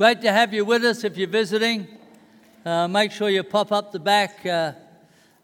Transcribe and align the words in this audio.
Great 0.00 0.22
to 0.22 0.32
have 0.32 0.54
you 0.54 0.64
with 0.64 0.82
us 0.82 1.04
if 1.04 1.18
you're 1.18 1.28
visiting. 1.28 1.86
Uh, 2.64 2.88
make 2.88 3.12
sure 3.12 3.28
you 3.28 3.42
pop 3.42 3.70
up 3.70 3.92
the 3.92 3.98
back 3.98 4.46
uh, 4.46 4.72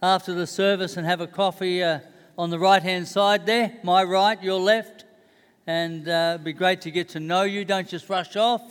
after 0.03 0.33
the 0.33 0.47
service 0.47 0.97
and 0.97 1.07
have 1.07 1.21
a 1.21 1.27
coffee 1.27 1.83
uh, 1.83 1.99
on 2.39 2.49
the 2.49 2.59
right 2.59 2.83
hand 2.83 3.07
side 3.07 3.45
there, 3.45 3.75
my 3.83 4.03
right, 4.03 4.43
your 4.43 4.59
left. 4.59 5.05
And 5.67 6.09
uh, 6.09 6.37
it'd 6.37 6.45
be 6.45 6.55
great 6.55 6.81
to 6.81 6.91
get 6.91 7.11
to 7.11 7.21
know 7.21 7.43
you. 7.43 7.67
Don't 7.67 7.87
just 7.87 8.09
rush 8.09 8.35
off. 8.35 8.63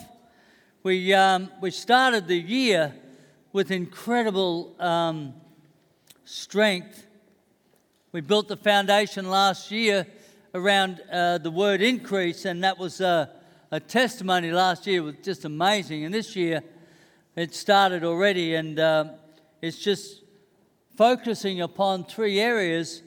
We, 0.82 1.14
um, 1.14 1.52
we 1.62 1.70
started 1.70 2.28
the 2.28 2.40
year 2.40 2.96
with 3.54 3.70
incredible 3.70 4.76
um, 4.80 5.36
strength. 6.24 7.06
We 8.12 8.22
built 8.22 8.48
the 8.48 8.58
foundation 8.58 9.30
last 9.30 9.70
year 9.70 10.08
around 10.56 11.04
uh, 11.12 11.38
the 11.38 11.52
word 11.52 11.84
increase, 11.84 12.46
and 12.46 12.64
that 12.64 12.80
was 12.80 13.02
uh, 13.02 13.28
a 13.76 13.80
testimony 13.82 14.54
last 14.54 14.88
year 14.88 15.04
was 15.04 15.16
just 15.22 15.44
amazing. 15.44 16.06
And 16.06 16.14
this 16.14 16.34
year, 16.34 16.64
it 17.36 17.54
started 17.54 18.06
already, 18.06 18.56
and 18.56 18.80
uh, 18.80 19.06
it's 19.62 19.80
just 19.80 20.22
focusing 20.96 21.60
upon 21.60 22.06
three 22.06 22.40
areas, 22.40 23.04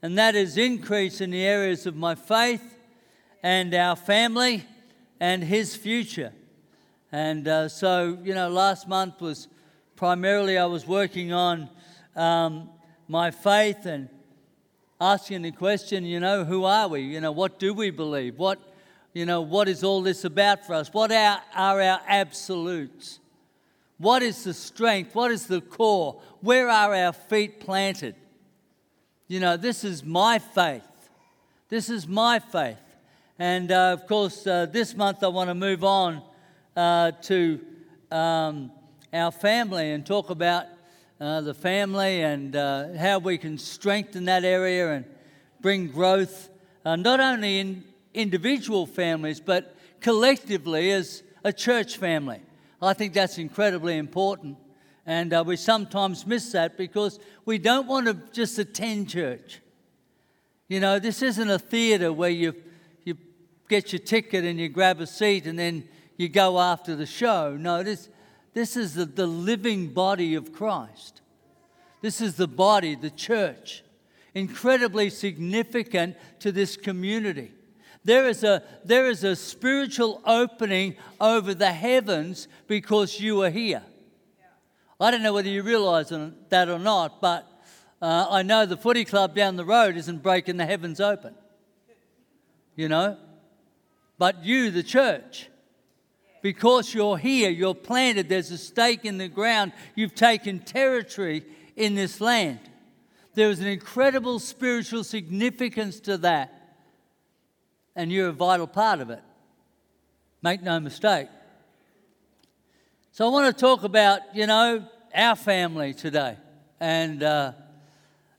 and 0.00 0.16
that 0.16 0.34
is 0.34 0.56
increase 0.56 1.20
in 1.20 1.30
the 1.30 1.44
areas 1.44 1.84
of 1.84 1.94
my 1.94 2.14
faith 2.14 2.78
and 3.42 3.74
our 3.74 3.96
family 3.96 4.64
and 5.20 5.44
his 5.44 5.76
future. 5.76 6.32
And 7.12 7.46
uh, 7.46 7.68
so, 7.68 8.16
you 8.22 8.34
know, 8.34 8.48
last 8.48 8.88
month 8.88 9.20
was 9.20 9.46
primarily 9.94 10.56
I 10.56 10.64
was 10.64 10.86
working 10.86 11.34
on 11.34 11.68
um, 12.16 12.70
my 13.08 13.30
faith 13.30 13.84
and 13.84 14.08
asking 14.98 15.42
the 15.42 15.52
question, 15.52 16.06
you 16.06 16.18
know, 16.18 16.44
who 16.44 16.64
are 16.64 16.88
we? 16.88 17.02
You 17.02 17.20
know, 17.20 17.32
what 17.32 17.58
do 17.58 17.74
we 17.74 17.90
believe? 17.90 18.38
What 18.38 18.58
you 19.18 19.26
know, 19.26 19.40
what 19.40 19.68
is 19.68 19.82
all 19.82 20.00
this 20.00 20.24
about 20.24 20.64
for 20.64 20.74
us? 20.74 20.94
What 20.94 21.10
are, 21.10 21.42
are 21.52 21.82
our 21.82 22.00
absolutes? 22.06 23.18
What 23.96 24.22
is 24.22 24.44
the 24.44 24.54
strength? 24.54 25.12
What 25.12 25.32
is 25.32 25.48
the 25.48 25.60
core? 25.60 26.22
Where 26.40 26.68
are 26.68 26.94
our 26.94 27.12
feet 27.12 27.58
planted? 27.58 28.14
You 29.26 29.40
know, 29.40 29.56
this 29.56 29.82
is 29.82 30.04
my 30.04 30.38
faith. 30.38 30.84
This 31.68 31.90
is 31.90 32.06
my 32.06 32.38
faith. 32.38 32.76
And 33.40 33.72
uh, 33.72 33.94
of 33.94 34.06
course, 34.06 34.46
uh, 34.46 34.66
this 34.66 34.94
month 34.94 35.24
I 35.24 35.26
want 35.26 35.50
to 35.50 35.54
move 35.54 35.82
on 35.82 36.22
uh, 36.76 37.10
to 37.22 37.58
um, 38.12 38.70
our 39.12 39.32
family 39.32 39.90
and 39.90 40.06
talk 40.06 40.30
about 40.30 40.66
uh, 41.20 41.40
the 41.40 41.54
family 41.54 42.22
and 42.22 42.54
uh, 42.54 42.94
how 42.96 43.18
we 43.18 43.36
can 43.36 43.58
strengthen 43.58 44.26
that 44.26 44.44
area 44.44 44.92
and 44.92 45.04
bring 45.60 45.88
growth, 45.88 46.50
uh, 46.84 46.94
not 46.94 47.18
only 47.18 47.58
in 47.58 47.82
individual 48.14 48.86
families, 48.86 49.40
but 49.40 49.76
collectively 50.00 50.90
as 50.90 51.22
a 51.44 51.52
church 51.52 51.96
family. 51.96 52.40
I 52.80 52.92
think 52.92 53.12
that's 53.12 53.38
incredibly 53.38 53.96
important. 53.96 54.56
And 55.06 55.32
uh, 55.32 55.42
we 55.46 55.56
sometimes 55.56 56.26
miss 56.26 56.52
that 56.52 56.76
because 56.76 57.18
we 57.44 57.58
don't 57.58 57.86
want 57.86 58.06
to 58.06 58.14
just 58.32 58.58
attend 58.58 59.08
church. 59.08 59.60
You 60.68 60.80
know, 60.80 60.98
this 60.98 61.22
isn't 61.22 61.48
a 61.48 61.58
theatre 61.58 62.12
where 62.12 62.30
you, 62.30 62.54
you 63.04 63.16
get 63.68 63.92
your 63.92 64.00
ticket 64.00 64.44
and 64.44 64.60
you 64.60 64.68
grab 64.68 65.00
a 65.00 65.06
seat 65.06 65.46
and 65.46 65.58
then 65.58 65.88
you 66.18 66.28
go 66.28 66.60
after 66.60 66.94
the 66.94 67.06
show. 67.06 67.56
No, 67.58 67.82
this, 67.82 68.10
this 68.52 68.76
is 68.76 68.94
the, 68.94 69.06
the 69.06 69.26
living 69.26 69.88
body 69.88 70.34
of 70.34 70.52
Christ. 70.52 71.22
This 72.02 72.20
is 72.20 72.36
the 72.36 72.46
body, 72.46 72.94
the 72.94 73.10
church, 73.10 73.82
incredibly 74.34 75.10
significant 75.10 76.16
to 76.40 76.52
this 76.52 76.76
community. 76.76 77.52
There 78.08 78.26
is, 78.26 78.42
a, 78.42 78.62
there 78.86 79.10
is 79.10 79.22
a 79.22 79.36
spiritual 79.36 80.22
opening 80.24 80.96
over 81.20 81.52
the 81.52 81.70
heavens 81.70 82.48
because 82.66 83.20
you 83.20 83.42
are 83.42 83.50
here. 83.50 83.82
I 84.98 85.10
don't 85.10 85.22
know 85.22 85.34
whether 85.34 85.50
you 85.50 85.62
realize 85.62 86.10
that 86.48 86.70
or 86.70 86.78
not, 86.78 87.20
but 87.20 87.46
uh, 88.00 88.28
I 88.30 88.42
know 88.44 88.64
the 88.64 88.78
footy 88.78 89.04
club 89.04 89.34
down 89.34 89.56
the 89.56 89.64
road 89.66 89.98
isn't 89.98 90.22
breaking 90.22 90.56
the 90.56 90.64
heavens 90.64 91.00
open. 91.00 91.34
You 92.76 92.88
know? 92.88 93.18
But 94.16 94.42
you, 94.42 94.70
the 94.70 94.82
church, 94.82 95.50
because 96.40 96.94
you're 96.94 97.18
here, 97.18 97.50
you're 97.50 97.74
planted, 97.74 98.30
there's 98.30 98.50
a 98.50 98.56
stake 98.56 99.04
in 99.04 99.18
the 99.18 99.28
ground, 99.28 99.72
you've 99.94 100.14
taken 100.14 100.60
territory 100.60 101.44
in 101.76 101.94
this 101.94 102.22
land. 102.22 102.60
There 103.34 103.50
is 103.50 103.60
an 103.60 103.66
incredible 103.66 104.38
spiritual 104.38 105.04
significance 105.04 106.00
to 106.00 106.16
that 106.16 106.57
and 107.98 108.12
you're 108.12 108.28
a 108.28 108.32
vital 108.32 108.68
part 108.68 109.00
of 109.00 109.10
it. 109.10 109.20
Make 110.40 110.62
no 110.62 110.78
mistake. 110.78 111.26
So 113.10 113.26
I 113.26 113.30
want 113.30 113.54
to 113.54 113.60
talk 113.60 113.82
about, 113.82 114.20
you 114.36 114.46
know, 114.46 114.86
our 115.12 115.34
family 115.34 115.94
today. 115.94 116.36
And 116.78 117.24
uh, 117.24 117.52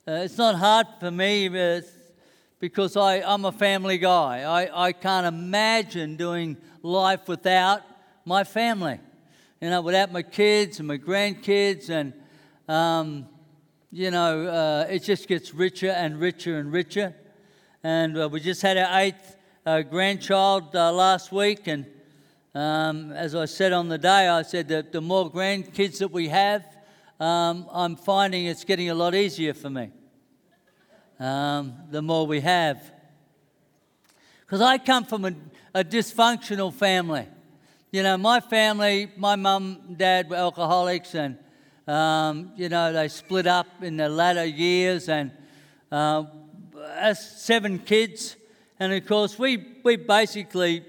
uh, 0.07 0.11
it's 0.23 0.37
not 0.37 0.55
hard 0.55 0.87
for 1.01 1.11
me 1.11 1.49
because 2.61 2.95
I, 2.95 3.15
I'm 3.15 3.43
a 3.43 3.51
family 3.51 3.97
guy. 3.97 4.43
I, 4.43 4.87
I 4.87 4.91
can't 4.93 5.27
imagine 5.27 6.15
doing 6.15 6.55
life 6.81 7.27
without 7.27 7.81
my 8.23 8.45
family. 8.45 8.97
You 9.59 9.71
know, 9.71 9.81
without 9.81 10.13
my 10.13 10.21
kids 10.21 10.79
and 10.79 10.87
my 10.87 10.97
grandkids. 10.97 11.89
And, 11.89 12.13
um, 12.69 13.27
you 13.91 14.09
know, 14.09 14.47
uh, 14.47 14.87
it 14.89 14.99
just 14.99 15.27
gets 15.27 15.53
richer 15.53 15.89
and 15.89 16.17
richer 16.17 16.59
and 16.59 16.71
richer. 16.71 17.13
And 17.83 18.17
uh, 18.17 18.29
we 18.29 18.39
just 18.39 18.61
had 18.61 18.77
our 18.77 19.01
eighth 19.01 19.35
a 19.71 19.83
grandchild 19.83 20.75
uh, 20.75 20.91
last 20.91 21.31
week, 21.31 21.67
and 21.67 21.85
um, 22.55 23.11
as 23.11 23.35
I 23.35 23.45
said 23.45 23.71
on 23.71 23.87
the 23.87 23.99
day, 23.99 24.27
I 24.27 24.41
said 24.41 24.67
that 24.69 24.91
the 24.91 24.99
more 24.99 25.31
grandkids 25.31 25.99
that 25.99 26.11
we 26.11 26.27
have, 26.29 26.65
um, 27.19 27.67
I'm 27.71 27.95
finding 27.95 28.47
it's 28.47 28.63
getting 28.63 28.89
a 28.89 28.95
lot 28.95 29.13
easier 29.13 29.53
for 29.53 29.69
me. 29.69 29.91
Um, 31.19 31.75
the 31.91 32.01
more 32.01 32.25
we 32.25 32.41
have. 32.41 32.81
Because 34.39 34.61
I 34.61 34.79
come 34.79 35.05
from 35.05 35.25
a, 35.25 35.33
a, 35.75 35.83
dysfunctional 35.83 36.73
family. 36.73 37.27
You 37.91 38.01
know, 38.01 38.17
my 38.17 38.39
family, 38.39 39.11
my 39.17 39.35
mum 39.35 39.81
and 39.87 39.97
dad 39.99 40.31
were 40.31 40.37
alcoholics, 40.37 41.13
and, 41.13 41.37
um, 41.87 42.53
you 42.55 42.69
know, 42.69 42.91
they 42.91 43.07
split 43.07 43.45
up 43.45 43.67
in 43.83 43.97
the 43.97 44.09
latter 44.09 44.45
years, 44.45 45.09
and 45.09 45.29
uh, 45.91 46.23
as 46.95 47.19
seven 47.39 47.77
kids, 47.77 48.35
and 48.79 48.93
of 48.93 49.05
course, 49.05 49.37
we, 49.37 49.65
we 49.83 49.97
basically, 49.97 50.85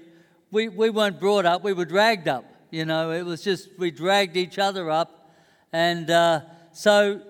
we, 0.49 0.69
we 0.69 0.89
weren't 0.89 1.19
brought 1.19 1.45
up, 1.45 1.63
we 1.63 1.73
were 1.73 1.85
dragged 1.85 2.27
up. 2.27 2.45
You 2.69 2.85
know, 2.85 3.11
it 3.11 3.23
was 3.23 3.43
just, 3.43 3.67
we 3.77 3.91
dragged 3.91 4.37
each 4.37 4.57
other 4.57 4.89
up. 4.89 5.29
And 5.73 6.09
uh, 6.09 6.41
so 6.71 7.21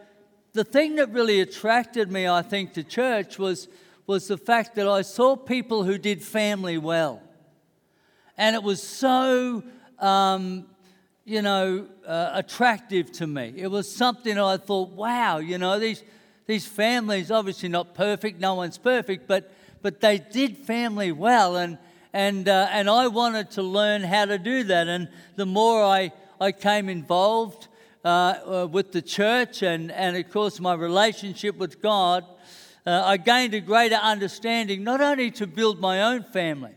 the 0.53 0.63
thing 0.63 0.95
that 0.95 1.11
really 1.11 1.41
attracted 1.41 2.11
me, 2.11 2.27
I 2.27 2.44
think, 2.44 2.73
to 2.73 2.83
church 2.83 3.39
was, 3.39 3.67
was 4.05 4.27
the 4.27 4.38
fact 4.38 4.75
that 4.75 4.88
I 4.88 5.01
saw 5.01 5.35
people 5.35 5.83
who 5.83 5.97
did 5.97 6.22
family 6.22 6.78
well. 6.78 7.23
And 8.38 8.55
it 8.55 8.61
was 8.61 8.83
so, 8.83 9.63
um, 9.97 10.66
you 11.25 11.41
know, 11.41 11.88
uh, 12.05 12.31
attractive 12.33 13.11
to 13.13 13.25
me. 13.25 13.53
It 13.55 13.67
was 13.67 13.93
something 13.93 14.38
I 14.38 14.57
thought, 14.57 14.89
wow, 14.91 15.38
you 15.38 15.57
know, 15.57 15.79
these, 15.79 16.03
these 16.45 16.67
families, 16.67 17.31
obviously 17.31 17.69
not 17.69 17.95
perfect, 17.95 18.39
no 18.39 18.55
one's 18.55 18.78
perfect, 18.78 19.28
but 19.28 19.51
but 19.81 20.02
they 20.02 20.18
did 20.18 20.58
family 20.58 21.12
well, 21.12 21.58
and 21.58 21.78
and 22.14 22.47
uh, 22.47 22.68
and 22.72 22.90
I 22.90 23.08
wanted 23.08 23.52
to 23.52 23.64
learn 23.64 24.03
how 24.03 24.25
to 24.25 24.38
do 24.38 24.64
that. 24.64 24.88
And 24.88 25.08
the 25.36 25.46
more 25.46 25.84
I 25.84 26.12
I 26.40 26.52
came 26.52 26.90
involved 26.90 27.68
uh, 28.03 28.08
uh, 28.08 28.68
with 28.70 28.91
the 28.91 29.02
church, 29.02 29.62
and 29.62 29.91
and 29.91 30.18
of 30.18 30.30
course 30.31 30.59
my 30.59 30.74
relationship 30.74 31.56
with 31.58 31.81
God, 31.81 32.25
uh, 32.86 33.03
I 33.06 33.18
gained 33.18 33.53
a 33.53 33.62
greater 33.62 33.96
understanding 33.96 34.84
not 34.84 35.02
only 35.02 35.31
to 35.31 35.47
build 35.47 35.80
my 35.80 36.02
own 36.02 36.24
family. 36.24 36.75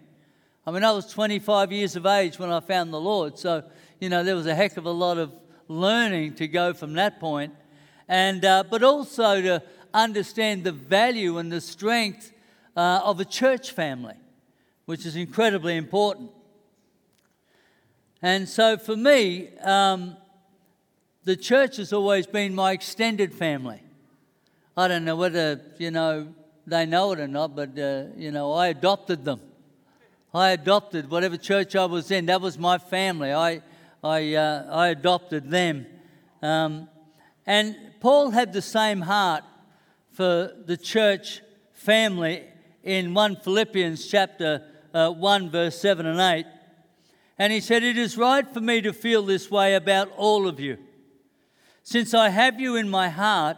I 0.67 0.71
mean, 0.71 0.83
I 0.83 0.93
was 0.93 1.07
25 1.13 1.73
years 1.73 1.95
of 1.95 2.07
age 2.07 2.39
when 2.39 2.51
I 2.51 2.61
found 2.61 2.93
the 2.93 3.01
Lord, 3.01 3.39
so 3.39 3.65
you 4.01 4.09
know 4.09 4.23
there 4.23 4.37
was 4.37 4.47
a 4.47 4.55
heck 4.55 4.77
of 4.77 4.87
a 4.87 4.91
lot 4.91 5.19
of 5.19 5.33
learning 5.69 6.35
to 6.35 6.49
go 6.49 6.73
from 6.73 6.95
that 6.95 7.21
point, 7.21 7.55
and 8.09 8.45
uh, 8.45 8.65
but 8.71 8.83
also 8.83 9.41
to 9.43 9.63
understand 9.93 10.65
the 10.65 10.73
value 10.73 11.39
and 11.39 11.51
the 11.51 11.61
strength 11.61 12.33
uh, 12.77 13.01
of 13.05 13.21
a 13.21 13.25
church 13.25 13.71
family, 13.73 14.17
which 14.87 15.07
is 15.07 15.17
incredibly 15.17 15.77
important. 15.77 16.31
And 18.23 18.49
so 18.49 18.77
for 18.77 18.97
me, 18.97 19.51
um, 19.59 20.17
the 21.25 21.37
church 21.37 21.77
has 21.77 21.93
always 21.93 22.27
been 22.27 22.55
my 22.55 22.73
extended 22.73 23.35
family. 23.35 23.81
I 24.77 24.89
don't 24.89 25.05
know 25.05 25.17
whether, 25.17 25.61
you 25.79 25.91
know, 25.91 26.29
they 26.67 26.87
know 26.87 27.13
it 27.13 27.21
or 27.21 27.29
not, 27.29 27.55
but, 27.55 27.79
uh, 27.79 28.05
you 28.17 28.31
know, 28.31 28.53
I 28.53 28.69
adopted 28.69 29.25
them. 29.25 29.41
I 30.35 30.51
adopted 30.51 31.11
whatever 31.11 31.37
church 31.37 31.77
I 31.77 31.85
was 31.85 32.11
in, 32.11 32.27
that 32.27 32.41
was 32.41 32.59
my 32.59 32.79
family. 32.79 33.33
I, 33.33 33.63
I, 34.03 34.35
uh, 34.35 34.67
I 34.71 34.89
adopted 34.89 35.51
them. 35.51 35.87
Um, 36.43 36.89
and 37.47 37.77
Paul 38.01 38.31
had 38.31 38.53
the 38.53 38.63
same 38.63 39.03
heart 39.03 39.45
for 40.11 40.53
the 40.67 40.77
church 40.77 41.41
family 41.73 42.45
in 42.85 43.15
1 43.15 43.37
Philippians 43.37 44.07
chapter 44.07 44.63
uh, 44.93 45.11
1, 45.11 45.51
verse 45.51 45.79
7 45.81 46.07
and 46.07 46.21
8. 46.21 46.47
And 47.39 47.53
he 47.53 47.61
said, 47.61 47.83
It 47.83 47.99
is 47.99 48.17
right 48.17 48.47
for 48.49 48.61
me 48.61 48.81
to 48.83 48.93
feel 48.93 49.23
this 49.23 49.51
way 49.51 49.75
about 49.75 50.13
all 50.17 50.47
of 50.47 50.61
you. 50.61 50.79
Since 51.83 52.15
I 52.15 52.29
have 52.29 52.61
you 52.61 52.77
in 52.77 52.89
my 52.89 53.09
heart, 53.09 53.57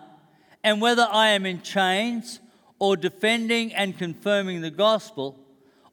and 0.64 0.81
whether 0.81 1.06
I 1.11 1.28
am 1.28 1.44
in 1.44 1.61
chains 1.62 2.40
or 2.78 2.96
defending 2.96 3.75
and 3.75 3.99
confirming 3.99 4.62
the 4.62 4.70
gospel, 4.70 5.38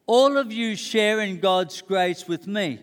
all 0.06 0.36
of 0.36 0.52
you 0.52 0.76
share 0.76 1.20
in 1.20 1.40
God's 1.40 1.80
grace 1.82 2.26
with 2.26 2.46
me. 2.46 2.80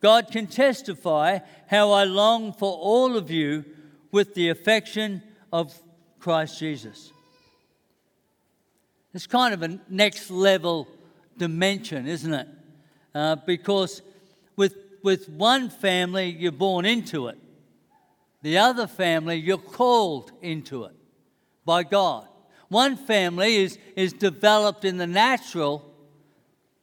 God 0.00 0.30
can 0.30 0.46
testify 0.46 1.40
how 1.68 1.92
I 1.92 2.04
long 2.04 2.52
for 2.52 2.72
all 2.72 3.16
of 3.16 3.30
you 3.30 3.64
with 4.12 4.34
the 4.34 4.50
affection 4.50 5.22
of 5.52 5.78
Christ 6.18 6.58
Jesus. 6.58 7.12
It's 9.16 9.26
kind 9.26 9.54
of 9.54 9.62
a 9.62 9.80
next 9.88 10.30
level 10.30 10.86
dimension, 11.38 12.06
isn't 12.06 12.34
it? 12.34 12.46
Uh, 13.14 13.36
because 13.46 14.02
with, 14.56 14.76
with 15.02 15.30
one 15.30 15.70
family, 15.70 16.36
you're 16.38 16.52
born 16.52 16.84
into 16.84 17.28
it, 17.28 17.38
the 18.42 18.58
other 18.58 18.86
family, 18.86 19.36
you're 19.36 19.56
called 19.56 20.32
into 20.42 20.84
it 20.84 20.94
by 21.64 21.82
God. 21.82 22.28
One 22.68 22.94
family 22.94 23.56
is, 23.56 23.78
is 23.96 24.12
developed 24.12 24.84
in 24.84 24.98
the 24.98 25.06
natural, 25.06 25.82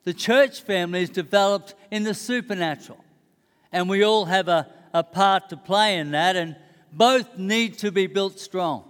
the 0.03 0.13
church 0.15 0.63
family 0.63 1.03
is 1.03 1.12
developed 1.12 1.75
in 1.91 2.01
the 2.01 2.15
supernatural. 2.15 3.06
And 3.71 3.88
we 3.88 4.03
all 4.03 4.25
have 4.25 4.47
a, 4.47 4.68
a 4.91 5.03
part 5.03 5.50
to 5.50 5.57
play 5.57 6.00
in 6.00 6.09
that, 6.12 6.36
and 6.36 6.56
both 6.91 7.38
need 7.38 7.77
to 7.77 7.91
be 7.91 8.07
built 8.07 8.39
strong. 8.39 8.86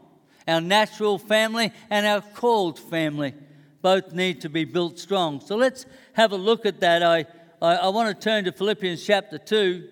Our 0.47 0.61
natural 0.61 1.17
family 1.17 1.71
and 1.89 2.05
our 2.05 2.21
called 2.21 2.79
family 2.79 3.33
both 3.81 4.13
need 4.13 4.41
to 4.41 4.49
be 4.49 4.65
built 4.65 4.99
strong. 4.99 5.41
So 5.41 5.55
let's 5.55 5.85
have 6.13 6.31
a 6.31 6.37
look 6.37 6.65
at 6.65 6.79
that. 6.81 7.03
I, 7.03 7.25
I, 7.61 7.75
I 7.75 7.87
want 7.89 8.09
to 8.09 8.23
turn 8.23 8.45
to 8.45 8.51
Philippians 8.51 9.05
chapter 9.05 9.37
2 9.37 9.87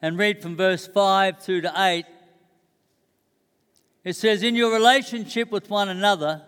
and 0.00 0.18
read 0.18 0.42
from 0.42 0.56
verse 0.56 0.86
5 0.86 1.40
through 1.40 1.62
to 1.62 1.72
8. 1.76 2.04
It 4.04 4.14
says, 4.14 4.42
In 4.42 4.54
your 4.54 4.72
relationship 4.72 5.50
with 5.50 5.70
one 5.70 5.88
another, 5.88 6.42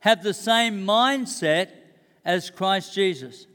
have 0.00 0.22
the 0.22 0.34
same 0.34 0.86
mindset 0.86 1.70
as 2.24 2.50
Christ 2.50 2.94
Jesus, 2.94 3.46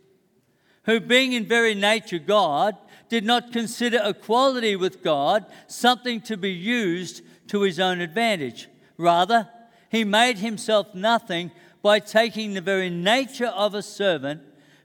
who, 0.83 0.99
being 0.99 1.33
in 1.33 1.45
very 1.45 1.75
nature 1.75 2.19
God, 2.19 2.75
did 3.09 3.23
not 3.23 3.53
consider 3.53 4.01
equality 4.03 4.75
with 4.75 5.03
God 5.03 5.45
something 5.67 6.21
to 6.21 6.37
be 6.37 6.51
used 6.51 7.21
to 7.47 7.61
his 7.61 7.79
own 7.79 8.01
advantage. 8.01 8.67
Rather, 8.97 9.49
he 9.89 10.03
made 10.03 10.37
himself 10.37 10.93
nothing 10.93 11.51
by 11.81 11.99
taking 11.99 12.53
the 12.53 12.61
very 12.61 12.89
nature 12.89 13.47
of 13.47 13.75
a 13.75 13.81
servant, 13.81 14.41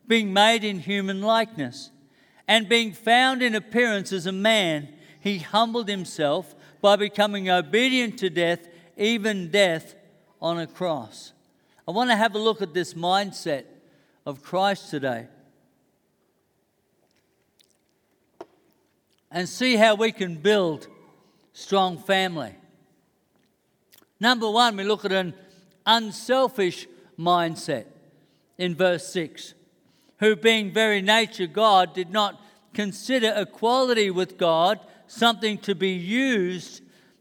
being 0.06 0.32
made 0.32 0.64
in 0.64 0.80
human 0.80 1.22
likeness. 1.22 1.90
And 2.46 2.68
being 2.68 2.92
found 2.92 3.42
in 3.42 3.54
appearance 3.54 4.12
as 4.12 4.26
a 4.26 4.32
man, 4.32 4.88
he 5.20 5.38
humbled 5.38 5.88
himself 5.88 6.54
by 6.80 6.96
becoming 6.96 7.50
obedient 7.50 8.18
to 8.18 8.30
death, 8.30 8.66
even 8.96 9.50
death 9.50 9.94
on 10.40 10.58
a 10.58 10.66
cross. 10.66 11.32
I 11.86 11.90
want 11.90 12.10
to 12.10 12.16
have 12.16 12.34
a 12.34 12.38
look 12.38 12.62
at 12.62 12.74
this 12.74 12.94
mindset 12.94 13.64
of 14.26 14.42
Christ 14.42 14.90
today 14.90 15.26
and 19.30 19.48
see 19.48 19.76
how 19.76 19.94
we 19.94 20.12
can 20.12 20.36
build 20.36 20.88
strong 21.58 21.98
family. 21.98 22.54
Number 24.20 24.48
one, 24.48 24.76
we 24.76 24.84
look 24.84 25.04
at 25.04 25.10
an 25.10 25.34
unselfish 25.84 26.86
mindset 27.18 27.86
in 28.58 28.76
verse 28.76 29.08
6 29.08 29.54
who, 30.20 30.36
being 30.36 30.72
very 30.72 31.02
nature 31.02 31.48
God, 31.48 31.94
did 31.94 32.10
not 32.10 32.40
consider 32.74 33.32
equality 33.36 34.08
with 34.08 34.38
God 34.38 34.78
something 35.08 35.58
to 35.58 35.74
be 35.74 35.90
used 35.90 36.80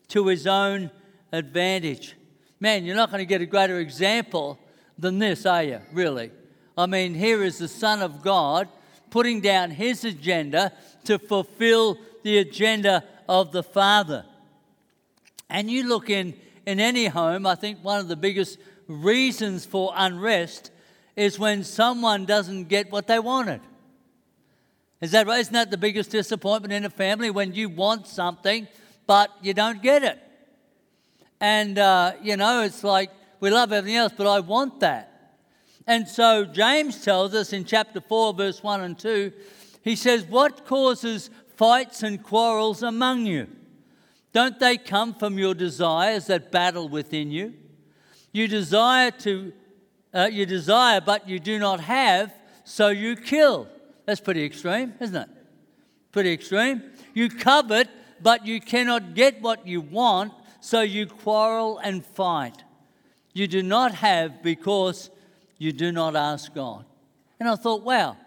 to 0.10 0.28
his 0.28 0.45
own 0.45 0.92
advantage. 1.31 2.16
Man, 2.60 2.86
you're 2.86 2.95
not 2.95 3.10
going 3.10 3.22
to 3.22 3.25
get 3.25 3.42
a 3.42 3.45
greater 3.48 3.80
example 3.80 4.60
than 5.00 5.18
this, 5.18 5.48
are 5.48 5.63
you? 5.63 5.81
Really? 5.92 6.31
I 6.78 6.86
mean, 6.86 7.16
here 7.16 7.42
is 7.42 7.57
the 7.57 7.68
Son 7.68 8.04
of 8.04 8.22
God 8.22 8.68
putting 9.10 9.42
down 9.42 9.72
his 9.72 10.04
agenda 10.04 10.74
to 11.06 11.18
fulfill 11.18 11.98
the 12.28 12.40
agenda 12.40 13.06
of 13.30 13.54
the 13.54 13.64
Father. 13.64 14.26
And 15.50 15.72
you 15.72 15.88
look 15.88 16.10
in, 16.10 16.34
in 16.66 16.82
any 16.82 17.06
home, 17.06 17.48
I 17.48 17.56
think 17.56 17.80
one 17.82 18.02
of 18.02 18.10
the 18.10 18.18
biggest 18.18 18.60
reasons 18.90 19.66
for 19.66 19.94
unrest 19.96 20.72
is 21.16 21.40
when 21.40 21.64
someone 21.64 22.26
doesn't 22.26 22.66
get 22.66 22.92
what 22.92 23.08
they 23.08 23.18
wanted. 23.18 23.62
Is 25.00 25.12
that 25.12 25.26
right? 25.26 25.40
Isn't 25.40 25.54
that 25.54 25.72
the 25.72 25.78
biggest 25.78 26.12
disappointment 26.12 26.74
in 26.74 26.84
a 26.84 26.90
family 26.90 27.30
when 27.30 27.54
you 27.54 27.70
want 27.70 28.08
something 28.08 28.68
but 29.06 29.32
you 29.42 29.54
don't 29.54 29.82
get 29.82 30.04
it? 30.04 30.20
And, 31.40 31.80
uh, 31.80 32.12
you 32.22 32.36
know, 32.36 32.64
it's 32.64 32.84
like 32.84 33.10
we 33.40 33.52
love 33.52 33.72
everything 33.72 33.96
else, 33.96 34.12
but 34.16 34.28
I 34.28 34.42
want 34.42 34.82
that. 34.82 35.36
And 35.86 36.06
so 36.10 36.44
James 36.44 37.06
tells 37.06 37.34
us 37.34 37.54
in 37.54 37.64
chapter 37.64 38.02
4, 38.02 38.34
verse 38.34 38.62
1 38.62 38.82
and 38.82 39.00
2, 39.00 39.32
he 39.82 39.96
says, 39.96 40.26
What 40.26 40.66
causes 40.66 41.30
fights 41.57 42.04
and 42.04 42.24
quarrels 42.24 42.83
among 42.83 43.25
you? 43.25 43.48
Don't 44.31 44.59
they 44.59 44.77
come 44.77 45.13
from 45.13 45.38
your 45.38 45.54
desires 45.54 46.27
that 46.27 46.51
battle 46.51 46.88
within 46.88 47.31
you? 47.31 47.54
You 48.31 48.48
desire 48.48 49.12
to, 49.12 49.51
uh, 50.13 50.30
you 50.31 50.45
desire, 50.45 51.01
but 51.01 51.27
you 51.27 51.39
do 51.39 51.57
not 51.57 51.80
have, 51.80 52.31
so 52.63 52.89
you 52.89 53.15
kill. 53.15 53.68
That's 54.06 54.21
pretty 54.21 54.45
extreme, 54.45 54.94
isn't 55.00 55.15
it? 55.15 55.30
Pretty 56.12 56.31
extreme. 56.31 56.83
You 57.13 57.30
covet, 57.30 57.89
but 58.21 58.45
you 58.45 58.62
cannot 58.62 59.15
get 59.15 59.42
what 59.42 59.65
you 59.65 59.81
want, 59.81 60.33
so 60.59 60.81
you 60.81 61.07
quarrel 61.07 61.80
and 61.80 62.06
fight. 62.06 62.63
You 63.33 63.48
do 63.48 63.63
not 63.63 63.95
have 63.95 64.44
because 64.44 65.09
you 65.57 65.71
do 65.71 65.92
not 65.92 66.15
ask 66.15 66.54
God. 66.54 66.86
And 67.39 67.50
I 67.50 67.56
thought, 67.56 67.83
wow, 67.83 68.18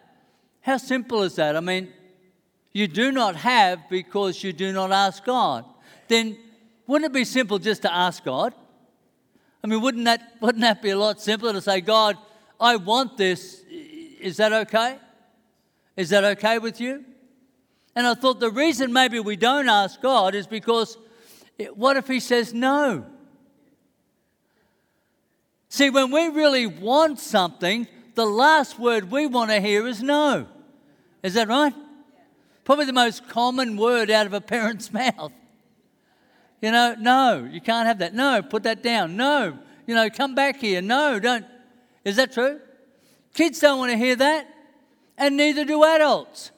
how 0.60 0.76
simple 0.76 1.22
is 1.22 1.36
that? 1.36 1.56
I 1.56 1.60
mean, 1.60 1.92
you 2.72 2.86
do 2.86 3.10
not 3.10 3.36
have 3.36 3.88
because 3.88 4.42
you 4.42 4.52
do 4.52 4.72
not 4.72 4.92
ask 4.92 5.24
God. 5.24 5.64
Then 6.08 6.36
wouldn't 6.86 7.10
it 7.10 7.14
be 7.14 7.24
simple 7.24 7.58
just 7.58 7.82
to 7.82 7.92
ask 7.92 8.24
God? 8.24 8.54
I 9.62 9.66
mean, 9.66 9.80
wouldn't 9.80 10.04
that, 10.06 10.36
wouldn't 10.40 10.62
that 10.62 10.82
be 10.82 10.90
a 10.90 10.98
lot 10.98 11.20
simpler 11.20 11.52
to 11.52 11.60
say, 11.60 11.80
God, 11.80 12.16
I 12.58 12.76
want 12.76 13.16
this. 13.16 13.62
Is 13.68 14.36
that 14.38 14.52
okay? 14.52 14.98
Is 15.96 16.10
that 16.10 16.24
okay 16.24 16.58
with 16.58 16.80
you? 16.80 17.04
And 17.94 18.06
I 18.06 18.14
thought 18.14 18.40
the 18.40 18.50
reason 18.50 18.92
maybe 18.92 19.20
we 19.20 19.36
don't 19.36 19.68
ask 19.68 20.00
God 20.00 20.34
is 20.34 20.46
because 20.46 20.96
eh, 21.58 21.66
what 21.74 21.96
if 21.96 22.06
He 22.06 22.20
says 22.20 22.54
no? 22.54 23.04
See, 25.68 25.90
when 25.90 26.10
we 26.10 26.28
really 26.28 26.66
want 26.66 27.18
something, 27.18 27.86
the 28.14 28.26
last 28.26 28.78
word 28.78 29.10
we 29.10 29.26
want 29.26 29.50
to 29.50 29.60
hear 29.60 29.86
is 29.86 30.02
no. 30.02 30.46
Is 31.22 31.34
that 31.34 31.48
right? 31.48 31.74
Probably 32.70 32.84
the 32.84 32.92
most 32.92 33.28
common 33.28 33.76
word 33.76 34.12
out 34.12 34.26
of 34.26 34.32
a 34.32 34.40
parent's 34.40 34.92
mouth. 34.92 35.32
You 36.62 36.70
know, 36.70 36.94
no, 36.96 37.48
you 37.50 37.60
can't 37.60 37.88
have 37.88 37.98
that. 37.98 38.14
No, 38.14 38.42
put 38.42 38.62
that 38.62 38.80
down. 38.80 39.16
No, 39.16 39.58
you 39.88 39.94
know, 39.96 40.08
come 40.08 40.36
back 40.36 40.58
here. 40.58 40.80
No, 40.80 41.18
don't. 41.18 41.44
Is 42.04 42.14
that 42.14 42.30
true? 42.32 42.60
Kids 43.34 43.58
don't 43.58 43.80
want 43.80 43.90
to 43.90 43.98
hear 43.98 44.14
that 44.14 44.46
and 45.18 45.36
neither 45.36 45.64
do 45.64 45.82
adults. 45.82 46.52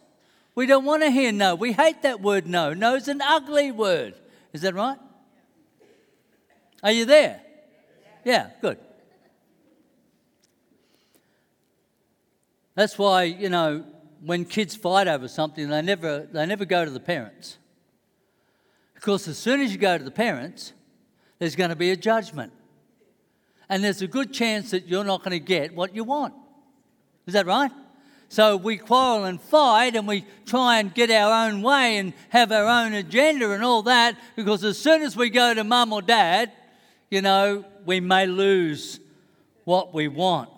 We 0.54 0.66
don't 0.66 0.85
want 0.85 1.02
to 1.02 1.11
hear 1.11 1.33
no. 1.33 1.54
We 1.54 1.73
hate 1.73 2.02
that 2.02 2.21
word 2.21 2.47
no. 2.47 2.75
No 2.75 2.95
is 2.95 3.09
an 3.09 3.23
ugly 3.23 3.73
word. 3.73 4.12
Is 4.52 4.61
that 4.61 4.75
right? 4.75 4.99
Are 6.83 6.92
you 6.92 7.07
there? 7.07 7.40
Yeah, 8.23 8.50
good. 8.61 8.76
That's 12.75 12.99
why, 12.99 13.23
you 13.23 13.49
know, 13.49 13.87
when 14.25 14.45
kids 14.45 14.76
fight 14.76 15.09
over 15.09 15.29
something, 15.29 15.69
they 15.69 15.83
never, 15.83 16.29
they 16.33 16.47
never 16.47 16.64
go 16.64 16.85
to 16.85 16.91
the 16.91 17.00
parents. 17.00 17.59
Because 18.95 19.26
as 19.26 19.37
soon 19.37 19.61
as 19.61 19.73
you 19.73 19.79
go 19.79 19.99
to 19.99 20.05
the 20.05 20.11
parents, 20.12 20.73
there's 21.38 21.57
going 21.57 21.71
to 21.71 21.76
be 21.76 21.91
a 21.91 21.97
judgment. 21.97 22.52
And 23.69 23.83
there's 23.83 24.02
a 24.02 24.07
good 24.07 24.33
chance 24.33 24.71
that 24.71 24.87
you're 24.87 25.05
not 25.05 25.25
going 25.25 25.33
to 25.33 25.45
get 25.45 25.75
what 25.75 25.95
you 25.95 26.05
want. 26.05 26.35
Is 27.26 27.35
that 27.35 27.47
right? 27.47 27.71
So 28.29 28.57
we 28.57 28.79
quarrel 28.79 29.25
and 29.25 29.41
fight 29.41 29.95
and 29.97 30.09
we 30.09 30.25
try 30.47 30.79
and 30.79 30.95
get 30.95 31.11
our 31.11 31.49
own 31.49 31.61
way 31.61 31.99
and 31.99 32.14
have 32.31 32.50
our 32.50 32.64
own 32.64 32.95
agenda 32.95 33.50
and 33.50 33.62
all 33.62 33.83
that 33.83 34.17
because 34.37 34.64
as 34.64 34.79
soon 34.79 35.02
as 35.02 35.17
we 35.17 35.29
go 35.31 35.52
to 35.52 35.64
mum 35.64 35.93
or 35.93 36.00
dad, 36.00 36.50
you 37.11 37.21
know, 37.21 37.64
we 37.85 38.00
may 38.00 38.26
lose 38.26 39.00
what 39.64 39.93
we 39.93 40.09
want. 40.09 40.49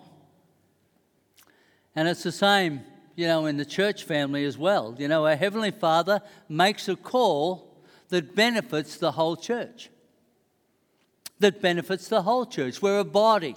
And 1.95 2.07
it's 2.07 2.23
the 2.23 2.31
same, 2.31 2.81
you 3.15 3.27
know, 3.27 3.45
in 3.45 3.57
the 3.57 3.65
church 3.65 4.03
family 4.03 4.45
as 4.45 4.57
well. 4.57 4.95
You 4.97 5.07
know, 5.07 5.25
our 5.25 5.35
Heavenly 5.35 5.71
Father 5.71 6.21
makes 6.49 6.87
a 6.87 6.95
call 6.95 7.77
that 8.09 8.35
benefits 8.35 8.97
the 8.97 9.13
whole 9.13 9.35
church. 9.35 9.89
That 11.39 11.61
benefits 11.61 12.07
the 12.07 12.21
whole 12.21 12.45
church. 12.45 12.81
We're 12.81 12.99
a 12.99 13.05
body. 13.05 13.55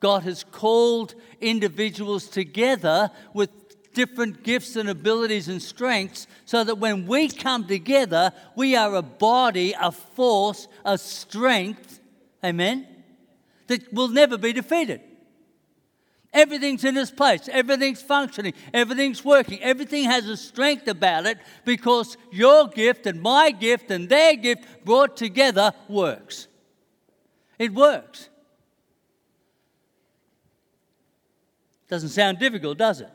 God 0.00 0.22
has 0.22 0.44
called 0.44 1.14
individuals 1.40 2.28
together 2.28 3.10
with 3.34 3.50
different 3.92 4.44
gifts 4.44 4.76
and 4.76 4.88
abilities 4.88 5.48
and 5.48 5.60
strengths 5.60 6.26
so 6.44 6.62
that 6.64 6.78
when 6.78 7.06
we 7.06 7.28
come 7.28 7.66
together, 7.66 8.32
we 8.56 8.76
are 8.76 8.94
a 8.94 9.02
body, 9.02 9.74
a 9.78 9.92
force, 9.92 10.68
a 10.84 10.96
strength, 10.96 12.00
amen, 12.42 12.86
that 13.66 13.92
will 13.92 14.08
never 14.08 14.38
be 14.38 14.52
defeated. 14.52 15.00
Everything's 16.32 16.84
in 16.84 16.96
its 16.96 17.10
place, 17.10 17.48
everything's 17.50 18.00
functioning, 18.00 18.54
everything's 18.72 19.24
working, 19.24 19.60
everything 19.62 20.04
has 20.04 20.28
a 20.28 20.36
strength 20.36 20.86
about 20.86 21.26
it 21.26 21.38
because 21.64 22.16
your 22.30 22.68
gift 22.68 23.06
and 23.06 23.20
my 23.20 23.50
gift 23.50 23.90
and 23.90 24.08
their 24.08 24.36
gift 24.36 24.84
brought 24.84 25.16
together 25.16 25.72
works. 25.88 26.46
It 27.58 27.74
works. 27.74 28.28
Doesn't 31.88 32.10
sound 32.10 32.38
difficult, 32.38 32.78
does 32.78 33.00
it? 33.00 33.10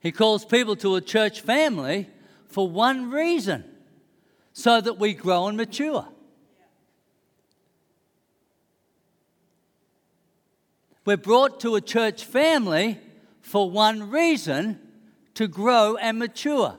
He 0.00 0.12
calls 0.12 0.46
people 0.46 0.76
to 0.76 0.96
a 0.96 1.02
church 1.02 1.42
family 1.42 2.08
for 2.46 2.66
one 2.68 3.10
reason 3.10 3.64
so 4.54 4.80
that 4.80 4.98
we 4.98 5.12
grow 5.12 5.48
and 5.48 5.56
mature. 5.58 6.08
We're 11.08 11.16
brought 11.16 11.60
to 11.60 11.74
a 11.74 11.80
church 11.80 12.24
family 12.24 12.98
for 13.40 13.70
one 13.70 14.10
reason 14.10 14.78
to 15.36 15.48
grow 15.48 15.96
and 15.96 16.18
mature. 16.18 16.76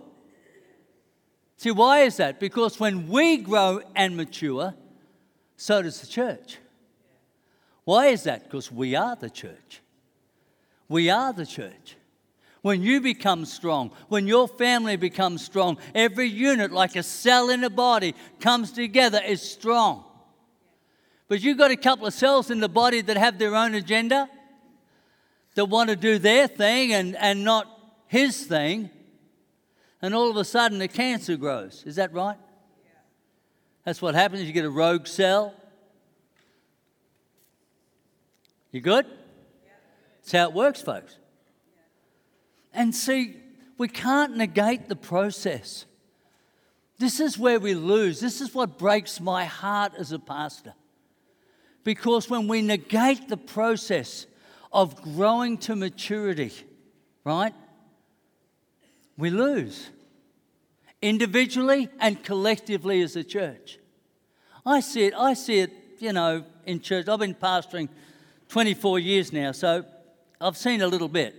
See, 1.57 1.71
why 1.71 2.01
is 2.01 2.17
that? 2.17 2.39
Because 2.39 2.79
when 2.79 3.07
we 3.07 3.37
grow 3.37 3.81
and 3.95 4.15
mature, 4.15 4.75
so 5.57 5.81
does 5.81 6.01
the 6.01 6.05
church. 6.05 6.59
Why 7.85 8.09
is 8.09 8.21
that? 8.25 8.43
Because 8.43 8.71
we 8.71 8.95
are 8.95 9.15
the 9.15 9.31
church. 9.31 9.81
We 10.87 11.09
are 11.09 11.33
the 11.33 11.47
church. 11.47 11.95
When 12.61 12.83
you 12.83 13.01
become 13.01 13.45
strong, 13.45 13.89
when 14.09 14.27
your 14.27 14.47
family 14.47 14.95
becomes 14.95 15.43
strong, 15.43 15.79
every 15.95 16.27
unit, 16.27 16.71
like 16.71 16.95
a 16.95 17.01
cell 17.01 17.49
in 17.49 17.63
a 17.63 17.69
body, 17.71 18.13
comes 18.39 18.73
together 18.73 19.21
is 19.25 19.41
strong. 19.41 20.03
But 21.29 21.41
you've 21.41 21.59
got 21.59 21.71
a 21.71 21.77
couple 21.77 22.07
of 22.07 22.13
cells 22.13 22.49
in 22.49 22.59
the 22.59 22.67
body 22.67 23.01
that 23.01 23.15
have 23.15 23.37
their 23.37 23.55
own 23.55 23.75
agenda, 23.75 24.27
that 25.53 25.65
want 25.65 25.89
to 25.89 25.95
do 25.95 26.17
their 26.17 26.47
thing 26.47 26.91
and, 26.91 27.15
and 27.15 27.43
not 27.43 27.67
his 28.07 28.43
thing, 28.43 28.89
and 30.01 30.15
all 30.15 30.29
of 30.29 30.37
a 30.37 30.43
sudden 30.43 30.79
the 30.79 30.87
cancer 30.87 31.37
grows. 31.37 31.83
Is 31.85 31.97
that 31.97 32.11
right? 32.13 32.37
That's 33.85 34.01
what 34.01 34.15
happens. 34.15 34.43
You 34.43 34.51
get 34.51 34.65
a 34.65 34.69
rogue 34.69 35.05
cell. 35.05 35.53
You 38.71 38.81
good? 38.81 39.05
That's 40.17 40.31
how 40.31 40.49
it 40.49 40.53
works, 40.53 40.81
folks. 40.81 41.15
And 42.73 42.93
see, 42.93 43.37
we 43.77 43.87
can't 43.87 44.35
negate 44.35 44.89
the 44.89 44.95
process. 44.95 45.85
This 46.97 47.19
is 47.19 47.37
where 47.37 47.59
we 47.59 47.75
lose. 47.75 48.19
This 48.19 48.41
is 48.41 48.53
what 48.53 48.79
breaks 48.79 49.19
my 49.19 49.45
heart 49.45 49.93
as 49.97 50.11
a 50.11 50.19
pastor. 50.19 50.73
Because 51.89 52.29
when 52.29 52.47
we 52.47 52.61
negate 52.61 53.29
the 53.29 53.35
process 53.35 54.27
of 54.71 55.01
growing 55.01 55.57
to 55.57 55.75
maturity, 55.75 56.53
right, 57.23 57.51
we 59.17 59.31
lose 59.31 59.89
individually 61.01 61.89
and 61.99 62.23
collectively 62.23 63.01
as 63.01 63.15
a 63.15 63.23
church. 63.23 63.79
I 64.63 64.81
see 64.81 65.05
it, 65.05 65.15
I 65.15 65.33
see 65.33 65.61
it, 65.61 65.71
you 65.97 66.13
know, 66.13 66.45
in 66.67 66.79
church. 66.79 67.07
I've 67.07 67.21
been 67.21 67.33
pastoring 67.33 67.89
24 68.49 68.99
years 68.99 69.33
now, 69.33 69.51
so 69.51 69.83
I've 70.39 70.57
seen 70.57 70.81
a 70.81 70.87
little 70.87 71.09
bit. 71.09 71.33